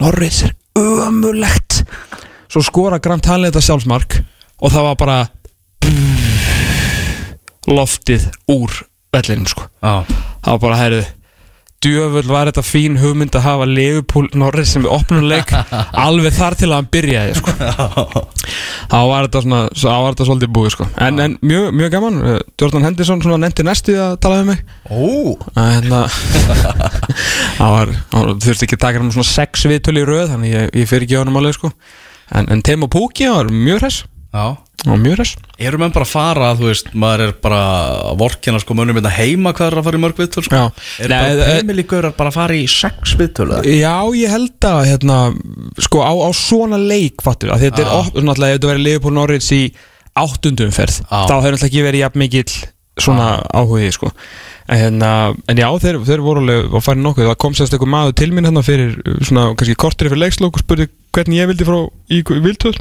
Norris 0.00 0.42
er 0.46 0.54
ömulegt 0.76 1.82
svo 2.48 2.62
skora 2.64 3.00
Graham 3.02 3.22
Tanley 3.24 3.50
þetta 3.50 3.64
sjálfsmark 3.66 4.20
og 4.62 4.72
það 4.72 4.86
var 4.90 5.00
bara 5.00 5.18
loftið 7.66 8.28
úr 8.52 8.72
vellinum 9.14 9.46
sko. 9.50 9.66
Já, 9.82 10.04
það 10.44 10.52
var 10.52 10.60
bara, 10.62 10.78
heyrðu 10.80 11.04
djöfull 11.86 12.26
var 12.28 12.50
þetta 12.50 12.64
fín 12.66 12.98
hugmynd 13.00 13.36
að 13.38 13.44
hafa 13.46 13.66
Leopold 13.70 14.34
Norris 14.38 14.72
sem 14.74 14.84
við 14.84 14.92
opnum 14.96 15.26
leik 15.30 15.52
alveg 16.06 16.34
þar 16.36 16.56
til 16.58 16.68
að 16.70 16.76
hann 16.80 16.88
byrjaði 16.96 17.36
sko. 17.38 17.54
þá 18.90 18.98
var 19.10 19.28
þetta 19.28 19.42
svona 19.46 19.60
þá 19.70 19.86
var 19.92 20.08
þetta 20.10 20.28
svolítið 20.30 20.52
búið 20.58 20.74
sko. 20.74 20.88
en, 21.06 21.22
en 21.22 21.38
mjög, 21.42 21.70
mjög 21.80 21.94
gaman, 21.96 22.22
Uh, 22.26 22.40
Jordan 22.58 22.82
Henderson 22.86 23.20
svona 23.22 23.36
nefndi 23.44 23.62
næstu 23.66 23.92
að 24.00 24.16
tala 24.24 24.40
um 24.42 24.48
mig 24.50 24.62
að 24.88 25.68
hérna 25.76 26.00
það 27.58 27.74
var, 27.76 27.92
hann 28.14 28.40
þurfti 28.42 28.66
ekki 28.66 28.78
að 28.78 28.82
taka 28.86 29.02
hann 29.02 29.12
svona 29.14 29.28
sex 29.28 29.66
viðtölu 29.68 30.02
í 30.02 30.08
röð, 30.08 30.32
þannig 30.32 30.54
ég, 30.54 30.68
ég 30.80 30.90
fyrir 30.90 31.06
ekki 31.06 31.20
á 31.20 31.22
hann 31.22 31.52
sko. 31.54 31.70
en, 32.34 32.50
en 32.50 32.64
Temo 32.66 32.88
Pukki 32.90 33.28
var 33.30 33.52
mjög 33.52 33.84
hress 33.84 34.02
var 34.86 35.00
mjög 35.02 35.16
hress 35.18 35.36
Erum 35.56 35.80
menn 35.80 35.92
bara 35.94 36.04
að 36.04 36.10
fara, 36.12 36.48
þú 36.58 36.66
veist, 36.68 36.90
maður 36.92 37.22
er 37.24 37.30
bara 37.42 37.60
að 38.10 38.18
vorkina 38.20 38.60
sko 38.60 38.76
mönnum 38.76 38.98
hérna 38.98 39.12
heima 39.16 39.54
hvað 39.56 39.70
er 39.70 39.78
að 39.80 39.86
fara 39.88 39.96
í 39.96 40.02
mörg 40.02 40.18
viðtöl 40.20 40.44
sko. 40.44 40.58
Er 41.00 41.08
Nei, 41.08 41.16
bara 41.16 41.46
eh, 41.46 41.52
heimilíkur 41.56 42.08
bara 42.18 42.32
að 42.32 42.36
fara 42.36 42.58
í 42.58 42.66
sex 42.68 43.14
viðtöl 43.16 43.46
eða? 43.48 43.62
Já, 43.72 43.94
ég 44.20 44.34
held 44.34 44.68
að 44.68 44.80
hérna, 44.90 45.18
sko, 45.86 46.04
á, 46.04 46.12
á 46.12 46.30
svona 46.36 46.80
leik 46.82 47.24
fattur, 47.24 47.54
að 47.56 47.64
þetta 47.64 47.82
er 47.82 47.88
Já. 47.88 48.10
svona 48.10 48.34
alltaf 48.34 48.50
ef 48.50 48.58
þetta 48.58 48.72
verið 48.74 48.84
Liverpool 48.84 49.16
Norwich 49.16 49.48
í 49.56 49.62
áttundum 50.16 50.76
ferð 50.76 51.00
Já. 51.00 51.24
þá 51.24 51.34
hefur 51.38 51.56
alltaf 51.56 51.70
ekki 51.70 51.86
verið 51.88 52.04
jafn 52.04 52.24
mikill 52.26 52.60
svona 53.00 53.30
áhugi, 53.56 53.90
sko 53.96 54.12
en, 54.12 54.78
hérna, 54.80 55.10
en 55.48 55.58
já, 55.60 55.66
þeir, 55.82 55.98
þeir 56.04 56.22
voru 56.24 56.44
alveg 56.44 56.76
að 56.76 56.84
fara 56.84 57.00
nokkuð, 57.00 57.28
það 57.30 57.42
kom 57.44 57.56
sérst 57.56 57.74
eitthvað 57.76 57.92
maður 57.92 58.16
til 58.20 58.30
mín 58.32 58.48
hérna 58.48 58.62
fyrir 58.66 58.96
svona, 59.24 59.50
kannski 59.56 59.76
kortir 59.78 60.10
fyrir 60.10 60.24
leikslokk 60.24 60.56
og 60.56 60.64
spurði 60.64 60.88
hvernig 61.16 61.42
ég 61.42 61.50
vildi 61.52 61.68
frá 61.68 61.78
í 62.12 62.22
viltöð 62.44 62.80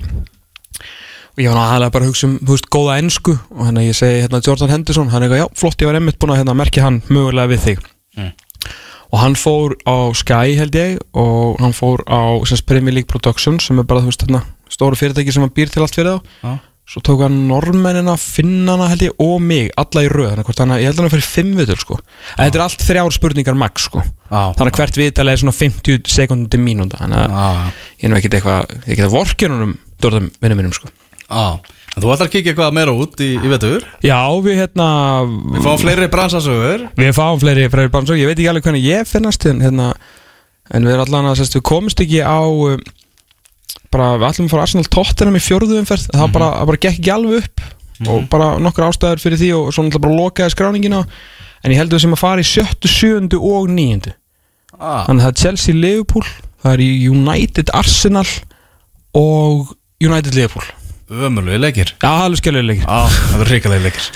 og 1.35 1.43
ég 1.43 1.51
var 1.51 1.57
náttúrulega 1.59 1.91
bara 1.91 2.05
að 2.05 2.11
hugsa 2.13 2.27
um, 2.29 2.35
þú 2.39 2.55
veist, 2.55 2.69
góða 2.71 2.95
ensku. 3.01 3.35
Og 3.51 3.67
hann 3.67 3.79
að 3.79 3.89
ég 3.89 3.97
segi, 3.99 4.21
hérna, 4.23 4.41
Jordan 4.45 4.71
Henderson 4.71 5.09
hann 5.11 5.25
er 5.25 5.27
eitthvað, 5.27 5.41
já, 5.43 5.59
flott, 5.59 5.81
ég 5.83 5.89
var 5.89 5.97
einmitt 5.99 6.19
búin 6.21 6.31
að 6.31 6.39
hérna, 6.41 6.55
merkja 6.55 6.85
hann 6.85 7.01
mögulega 7.09 7.51
við 7.51 7.65
þig. 7.65 7.87
Mm. 8.15 8.29
og 9.11 9.19
hann 9.19 9.33
fór 9.35 9.73
á 9.83 9.95
Sky 10.15 10.53
held 10.55 10.75
ég 10.79 10.93
og 11.19 11.59
hann 11.59 11.75
fór 11.75 12.01
á 12.07 12.39
semst, 12.47 12.63
Premier 12.67 12.95
League 12.95 13.11
Productions 13.11 13.67
sem 13.67 13.79
er 13.79 13.87
bara, 13.87 13.99
þú 14.03 14.13
veist, 14.13 14.23
hérna, 14.23 14.41
stóru 14.71 14.95
fyrirtæki 14.99 15.35
sem 15.35 15.43
hann 15.43 15.53
býr 15.55 15.71
til 15.71 15.83
allt 15.83 15.99
fyrir 15.99 16.15
þá. 16.15 16.39
Já. 16.45 16.55
svo 16.85 17.01
tók 17.01 17.23
hann 17.25 17.37
normennina, 17.49 18.13
finnana 18.21 18.87
held 18.91 19.07
ég 19.07 19.21
og 19.25 19.39
mig, 19.41 19.71
alla 19.75 20.03
í 20.05 20.09
röð, 20.11 20.27
þannig 20.31 20.45
hvort 20.45 20.59
hann 20.61 20.73
ég 20.77 20.85
held 20.85 20.99
að 20.99 21.07
hann 21.07 21.13
fyrir 21.15 21.27
fimm 21.27 21.55
viðtöl, 21.57 21.79
sko. 21.81 21.97
En 22.35 22.43
þetta 22.43 22.59
er 22.59 22.63
allt 22.67 22.83
þrjár 22.85 23.15
spurningar 23.15 23.57
max, 23.57 23.87
sko. 23.89 24.03
Já. 24.29 24.53
þannig 24.53 24.69
að 24.69 24.81
hvert 24.83 24.99
viðtal 25.01 25.25
er 25.31 25.41
svona 25.41 25.55
50 25.57 26.13
sekundin 26.13 26.61
mínúnda 26.61 27.01
þannig 27.01 27.25
að 27.25 27.57
ég 27.65 28.05
er 28.05 28.13
nú 28.13 28.19
ekkert 28.19 28.37
eitthvað, 28.37 28.77
ég 28.85 28.99
get 28.99 29.07
að 29.07 29.17
vorkjörnum 29.17 29.73
dórðum 30.05 30.29
vinnum 30.37 30.61
minnum, 30.61 30.77
sko 30.77 30.93
já. 31.29 31.45
En 31.95 32.03
þú 32.03 32.11
ætlar 32.11 32.27
að 32.27 32.33
kíkja 32.33 32.51
eitthvað 32.51 32.75
meira 32.75 32.91
út 32.91 33.21
í, 33.23 33.29
í 33.39 33.49
vetur? 33.51 33.85
Já, 34.03 34.19
við 34.43 34.57
hérna 34.59 34.87
Við 35.25 35.61
fáum 35.63 35.79
fleiri 35.79 36.09
bransasögur. 36.11 36.81
Við 36.99 37.13
fáum 37.15 37.39
fleiri 37.39 37.69
fleiri 37.71 37.91
bansók 37.93 38.19
Ég 38.19 38.27
veit 38.27 38.35
ekki 38.35 38.49
alveg 38.51 38.67
hvernig 38.67 38.83
ég 38.83 39.07
finnast 39.07 39.47
en, 39.47 39.61
hérna, 39.63 39.93
en 40.75 40.87
við 40.87 40.97
erum 40.97 41.05
allan 41.05 41.29
að 41.31 41.39
sérst, 41.39 41.55
við 41.55 41.65
komumst 41.71 42.03
ekki 42.03 42.19
á 42.19 42.43
um, 42.43 42.83
bara 43.95 44.11
við 44.19 44.27
ætlum 44.27 44.49
að 44.49 44.57
fara 44.57 44.67
Arsenal 44.67 44.91
Tottenham 44.91 45.39
í 45.39 45.43
fjórðu 45.45 45.79
umferð. 45.79 46.09
Það 46.11 46.35
bara, 46.35 46.51
það 46.59 46.69
bara 46.73 46.83
gekk 46.83 46.99
ekki 46.99 47.15
alveg 47.15 47.47
upp 47.47 47.65
og 48.11 48.27
bara 48.27 48.51
nokkur 48.59 48.89
ástæður 48.89 49.23
fyrir 49.23 49.39
því 49.39 49.53
og 49.55 49.71
svo 49.71 49.85
náttúrulega 49.85 50.03
bara 50.03 50.19
lokaði 50.19 50.55
skráningina. 50.57 51.01
En 51.63 51.71
ég 51.71 51.79
held 51.79 51.93
að 51.93 51.95
við 51.95 52.05
sem 52.09 52.17
að 52.17 52.23
fara 52.25 52.43
í 52.43 52.49
sjöttu, 52.49 52.91
sjöundu 52.91 53.39
og 53.39 53.71
níundu. 53.71 54.11
Ah. 54.79 55.05
þannig 55.07 55.21
að 55.21 55.25
það 55.25 55.31
er 55.31 55.41
Chelsea 55.41 55.75
Liverpool 55.75 56.25
það 56.65 56.73
er 56.73 56.81
United 57.11 57.71
Arsenal 57.77 58.27
og 59.15 59.75
United 60.03 60.35
Liverpool 60.35 60.67
Ömurlegu 61.05 61.61
leikir. 61.61 61.93
Já, 62.01 62.25
er 62.25 62.35
skellur 62.39 62.65
leikir. 62.65 62.85
Já, 62.87 63.05
það 63.13 63.39
verður 63.39 63.51
ríkalegi 63.53 63.85
leikir. 63.85 64.11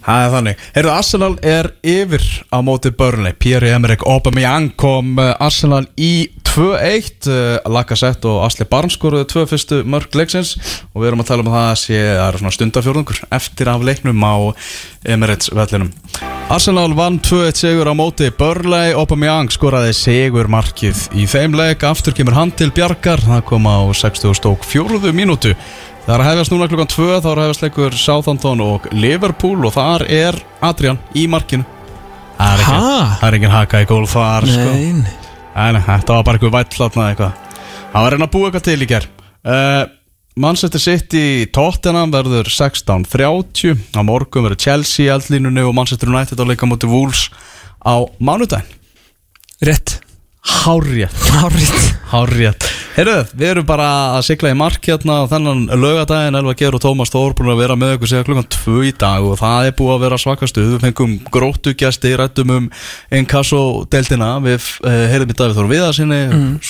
Það 0.00 0.22
er 0.24 0.30
þannig. 0.32 0.60
Heyrðu, 0.72 0.90
Arsenal 0.94 1.34
er 1.44 1.66
yfir 1.84 2.22
á 2.48 2.58
móti 2.64 2.92
Burnley. 2.96 3.34
Pierre-Emerick 3.36 4.06
Aubameyang 4.08 4.70
kom 4.80 5.18
eh, 5.20 5.34
Arsenal 5.36 5.84
í 6.00 6.30
2-1 6.50 7.28
uh, 7.30 7.58
Lacazette 7.70 8.26
og 8.26 8.40
Asli 8.42 8.64
Barnes 8.66 8.96
skoruðu 8.96 9.28
tvö 9.28 9.44
fyrstu 9.52 9.82
mörg 9.84 10.16
leiksins. 10.16 10.56
Og 10.94 11.04
við 11.04 11.10
erum 11.10 11.22
að 11.22 11.28
tala 11.28 11.44
um 11.44 11.50
að 11.52 11.58
það 11.58 11.76
sé 11.82 12.00
það 12.00 12.24
er 12.24 12.38
svona 12.40 12.54
stundafjörðungur 12.56 13.20
eftir 13.38 13.70
af 13.70 13.84
leiknum 13.86 14.24
á 14.24 14.34
Emirates 15.14 15.52
vellinum 15.54 15.92
Arsenal 16.50 16.90
vann 16.98 17.20
2-1 17.22 17.60
sigur 17.60 17.92
á 17.92 17.94
móti 17.94 18.32
Burnley. 18.34 18.96
Aubameyang 18.96 19.52
skoraði 19.54 19.92
sigur 19.94 20.50
markið 20.50 21.04
í 21.14 21.28
þeim 21.30 21.54
leik. 21.60 21.84
Aftur 21.86 22.16
kemur 22.16 22.34
hann 22.40 22.50
til 22.56 22.72
Bjarkar 22.74 23.22
það 23.28 23.46
kom 23.52 23.70
á 23.70 23.86
64. 23.94 25.14
mínútu 25.14 25.54
Það 26.06 26.14
er 26.14 26.22
að 26.24 26.28
hefjast 26.30 26.52
núna 26.54 26.66
klukkan 26.70 26.90
2 26.90 27.08
þá 27.22 27.28
er 27.30 27.38
að 27.38 27.44
hefjast 27.44 27.64
leikur 27.66 27.96
Southampton 28.00 28.62
og 28.64 28.86
Liverpool 28.96 29.66
og 29.68 29.74
þar 29.76 30.04
er 30.10 30.38
Adrian 30.64 30.98
í 31.14 31.26
markinu. 31.30 31.66
Það 32.40 32.54
er 32.56 32.64
Ha? 32.64 32.80
það 33.20 33.26
er 33.28 33.36
ekki 33.38 33.50
haka 33.52 33.82
í 33.84 33.88
gól 33.90 34.06
þar 34.08 34.46
sko. 34.48 34.68
Nein 34.74 35.02
Nei, 35.50 35.80
þetta 35.84 36.14
var 36.16 36.24
bara 36.24 36.38
eitthvað 36.38 36.54
vætlatna 36.56 37.06
eitthvað. 37.10 37.32
Það 37.90 37.96
var 38.00 38.06
að 38.06 38.12
reyna 38.14 38.26
að 38.28 38.34
búa 38.36 38.48
eitthvað 38.48 38.66
til 38.68 38.80
í 38.80 38.88
ger 38.88 39.06
uh, 39.44 39.82
Manchester 40.40 40.80
City 40.80 41.24
Tottenham 41.52 42.12
verður 42.14 42.48
16.30 42.48 43.98
á 43.98 44.00
morgun 44.06 44.46
verður 44.46 44.60
Chelsea 44.62 45.08
í 45.08 45.10
eldlínunni 45.12 45.64
og 45.66 45.74
Manchester 45.76 46.08
United 46.08 46.40
á 46.40 46.44
leika 46.48 46.68
múti 46.70 46.88
Wolves 46.88 47.26
á 47.84 48.00
mánudaginn. 48.22 48.70
Rétt. 49.60 49.98
Hárrétt. 50.40 51.12
Hárrétt. 51.36 51.82
Hárrétt 52.14 52.70
Heyrðu, 53.00 53.20
við 53.40 53.48
erum 53.48 53.64
bara 53.64 53.84
að 54.18 54.24
sigla 54.26 54.50
í 54.52 54.56
mark 54.60 54.84
hérna 54.84 55.14
þennan 55.30 55.62
lögadaginn 55.80 56.36
Elva 56.36 56.52
Geir 56.58 56.74
og 56.76 56.82
Tómas 56.84 57.08
Þór 57.14 57.32
búin 57.38 57.48
að 57.54 57.62
vera 57.62 57.76
með 57.80 57.94
okkur 57.94 58.10
síðan 58.10 58.26
klukkan 58.28 58.48
2 58.52 58.74
í 58.90 58.92
dag 59.00 59.24
og 59.24 59.38
það 59.40 59.70
er 59.70 59.76
búið 59.78 59.94
að 59.94 60.04
vera 60.04 60.18
svakastu. 60.20 60.66
Við 60.74 60.84
fengum 60.84 61.16
grótugjasti, 61.32 62.12
rættum 62.20 62.52
um 62.58 62.68
Inkasso 63.22 63.62
deltina 63.88 64.34
við 64.44 64.60
uh, 64.84 65.00
heyrðum 65.14 65.32
í 65.32 65.40
Davíð 65.40 65.58
Þór 65.62 65.72
Viðarsinni 65.72 66.22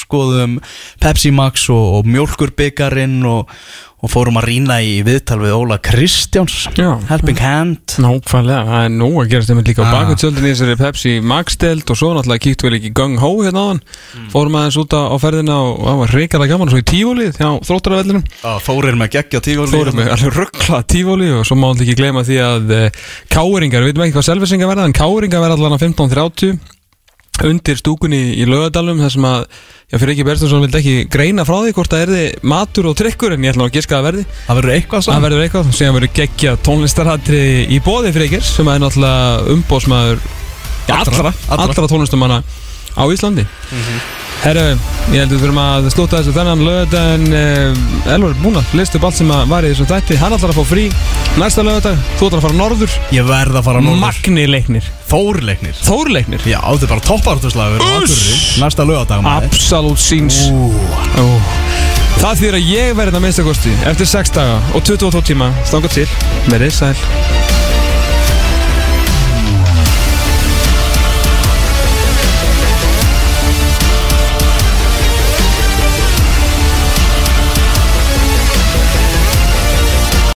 skoðum 0.05 0.59
Pepsi 1.03 1.35
Max 1.35 1.67
og, 1.75 1.99
og 1.99 2.11
Mjölkurbyggarinn 2.15 3.25
og, 3.27 3.51
og 4.01 4.09
fórum 4.09 4.39
að 4.41 4.47
rýna 4.49 4.79
í 4.81 5.01
viðtal 5.05 5.37
við 5.43 5.53
Óla 5.59 5.77
Kristjáns. 5.85 6.55
Já. 6.79 6.95
Helping 7.11 7.37
Hand. 7.43 7.97
Nákvæmlega, 8.01 8.63
það 8.71 8.87
er 8.87 8.95
nóg 8.95 9.19
að 9.21 9.29
gerast 9.35 9.51
einmitt 9.53 9.69
líka 9.69 9.85
á 9.85 9.91
Ah. 9.91 9.93
bakvöldsöldinni 9.99 10.49
í 10.49 10.55
þessari 10.55 10.79
Pepsi 10.81 11.13
Max-delt 11.21 11.91
og 11.93 11.99
svo 12.01 12.15
náttúrulega 12.17 12.45
kíktu 12.47 12.69
við 12.71 12.77
líka 12.79 12.89
í 12.89 12.95
Gung 12.97 13.19
Ho 13.21 13.33
hérna 13.43 13.67
áðan. 13.67 13.83
Fórum 14.33 14.57
aðeins 14.57 14.79
út 14.81 14.97
á, 14.97 15.03
á 15.13 15.17
ferðina 15.21 15.59
og 15.67 15.85
það 15.85 16.01
var 16.01 16.15
reykjala 16.21 16.49
gaman 16.51 16.73
svo 16.73 16.81
í 16.81 16.87
tífólið 16.91 17.39
hjá 17.41 17.49
þróttaravellinum 17.69 18.25
Þórir 18.67 18.99
með 19.01 19.13
geggja 19.17 19.43
tígóli 19.45 19.75
fórum 19.75 20.01
við 20.01 20.11
alveg 20.15 20.37
ruggla 20.37 20.83
tífóli 20.95 21.31
og 21.39 21.47
svo 21.49 21.59
má 21.61 21.71
alltaf 21.71 21.87
ekki 21.87 21.99
gleyma 22.01 22.25
því 22.27 22.39
að 22.47 22.75
uh, 22.77 23.07
káringar, 23.33 23.85
við 23.85 23.93
veitum 23.95 24.05
ekki 24.07 24.19
hvað 24.19 24.29
selvisingar 24.31 24.71
verða 24.73 24.87
en 24.91 24.97
káringar 24.97 25.45
verða 25.45 25.59
allan 25.59 25.77
að 25.79 25.89
15.30 25.89 26.61
undir 27.47 27.79
stúkunni 27.81 28.19
í 28.37 28.45
lögadalum 28.49 28.99
þar 29.01 29.13
sem 29.15 29.25
að, 29.25 29.45
já 29.89 29.97
fyrir 29.97 30.13
ekki 30.13 30.27
Berstursson 30.29 30.65
vildi 30.65 30.81
ekki 30.81 30.97
greina 31.13 31.47
frá 31.49 31.57
því 31.63 31.73
hvort 31.79 31.95
það 31.95 32.03
erði 32.05 32.25
matur 32.53 32.91
og 32.91 32.99
trykkur 33.01 33.33
en 33.37 33.47
ég 33.47 33.55
ætla 33.55 33.69
að 33.71 33.79
giska 33.79 33.97
að 33.97 34.07
verði. 34.11 34.25
Það 34.45 34.61
verður 34.61 34.75
eitthvað 34.75 35.01
Það 35.01 35.07
saman 35.09 35.27
verður 35.27 35.45
eitthvað, 35.47 35.71
síðan 35.79 35.97
verður 35.97 36.15
geggja 36.21 36.55
tónlistarhatri 36.69 37.43
í 37.73 37.81
bóði 37.87 38.13
fyrir 38.17 38.45
sem 38.45 38.69
er 38.69 38.85
náttúrulega 38.85 39.55
umbóðsmaður 39.57 40.25
allra, 40.91 41.33
Allra. 41.49 41.69
allra, 41.69 41.89
tónlistamanna 41.89 42.43
á 42.97 43.03
Íslandi 43.09 43.47
Herru, 44.41 44.63
ég 45.13 45.21
held 45.21 45.27
að 45.27 45.35
við 45.35 45.43
þurfum 45.43 45.59
að 45.61 45.87
slúta 45.93 46.21
þessu 46.21 46.33
þennan 46.33 46.63
lögadag 46.65 47.11
en 47.13 47.27
uh, 47.37 48.13
Elvar 48.15 48.31
er 48.33 48.39
búinn 48.41 48.57
að 48.57 48.71
lista 48.79 48.97
upp 48.97 49.05
allt 49.11 49.19
sem 49.19 49.33
að 49.37 49.43
var 49.51 49.67
í 49.67 49.73
þessum 49.75 49.89
þætti. 49.91 50.17
Hann 50.17 50.37
ætlar 50.37 50.55
að 50.55 50.61
fá 50.63 50.71
frí 50.71 50.85
næsta 51.43 51.65
lögadag 51.67 52.01
þú 52.17 52.31
ætlar 52.31 52.41
að 52.41 52.47
fara 52.47 52.57
norður. 52.57 52.95
Ég 53.13 53.29
verð 53.29 53.61
að 53.61 53.69
fara 53.69 53.83
norður. 53.85 54.01
Magni 54.07 54.47
leiknir, 54.49 54.89
Þórleiknir 55.11 55.77
Þór 55.85 56.13
leiknir? 56.17 56.49
Já, 56.49 56.59
þetta 56.63 56.89
er 56.89 56.93
bara 56.95 57.07
toppartuslagur 57.11 57.87
Næsta 58.65 58.89
lögadag 58.89 59.25
maður. 59.29 59.53
Absolute 59.53 60.01
síns. 60.07 60.41
Það 62.21 62.41
þýðir 62.41 62.61
að 62.63 62.69
ég 62.73 62.97
verði 62.97 63.21
að 63.21 63.27
minnsta 63.29 63.45
kosti 63.45 63.77
eftir 63.93 64.09
6 64.17 64.37
daga 64.41 64.59
og 64.73 64.89
22 64.89 65.25
tíma. 65.35 65.53
Stanga 65.69 65.93
til. 65.93 66.09
Með 66.49 66.71
þið 66.71 66.77
sæl 66.81 67.50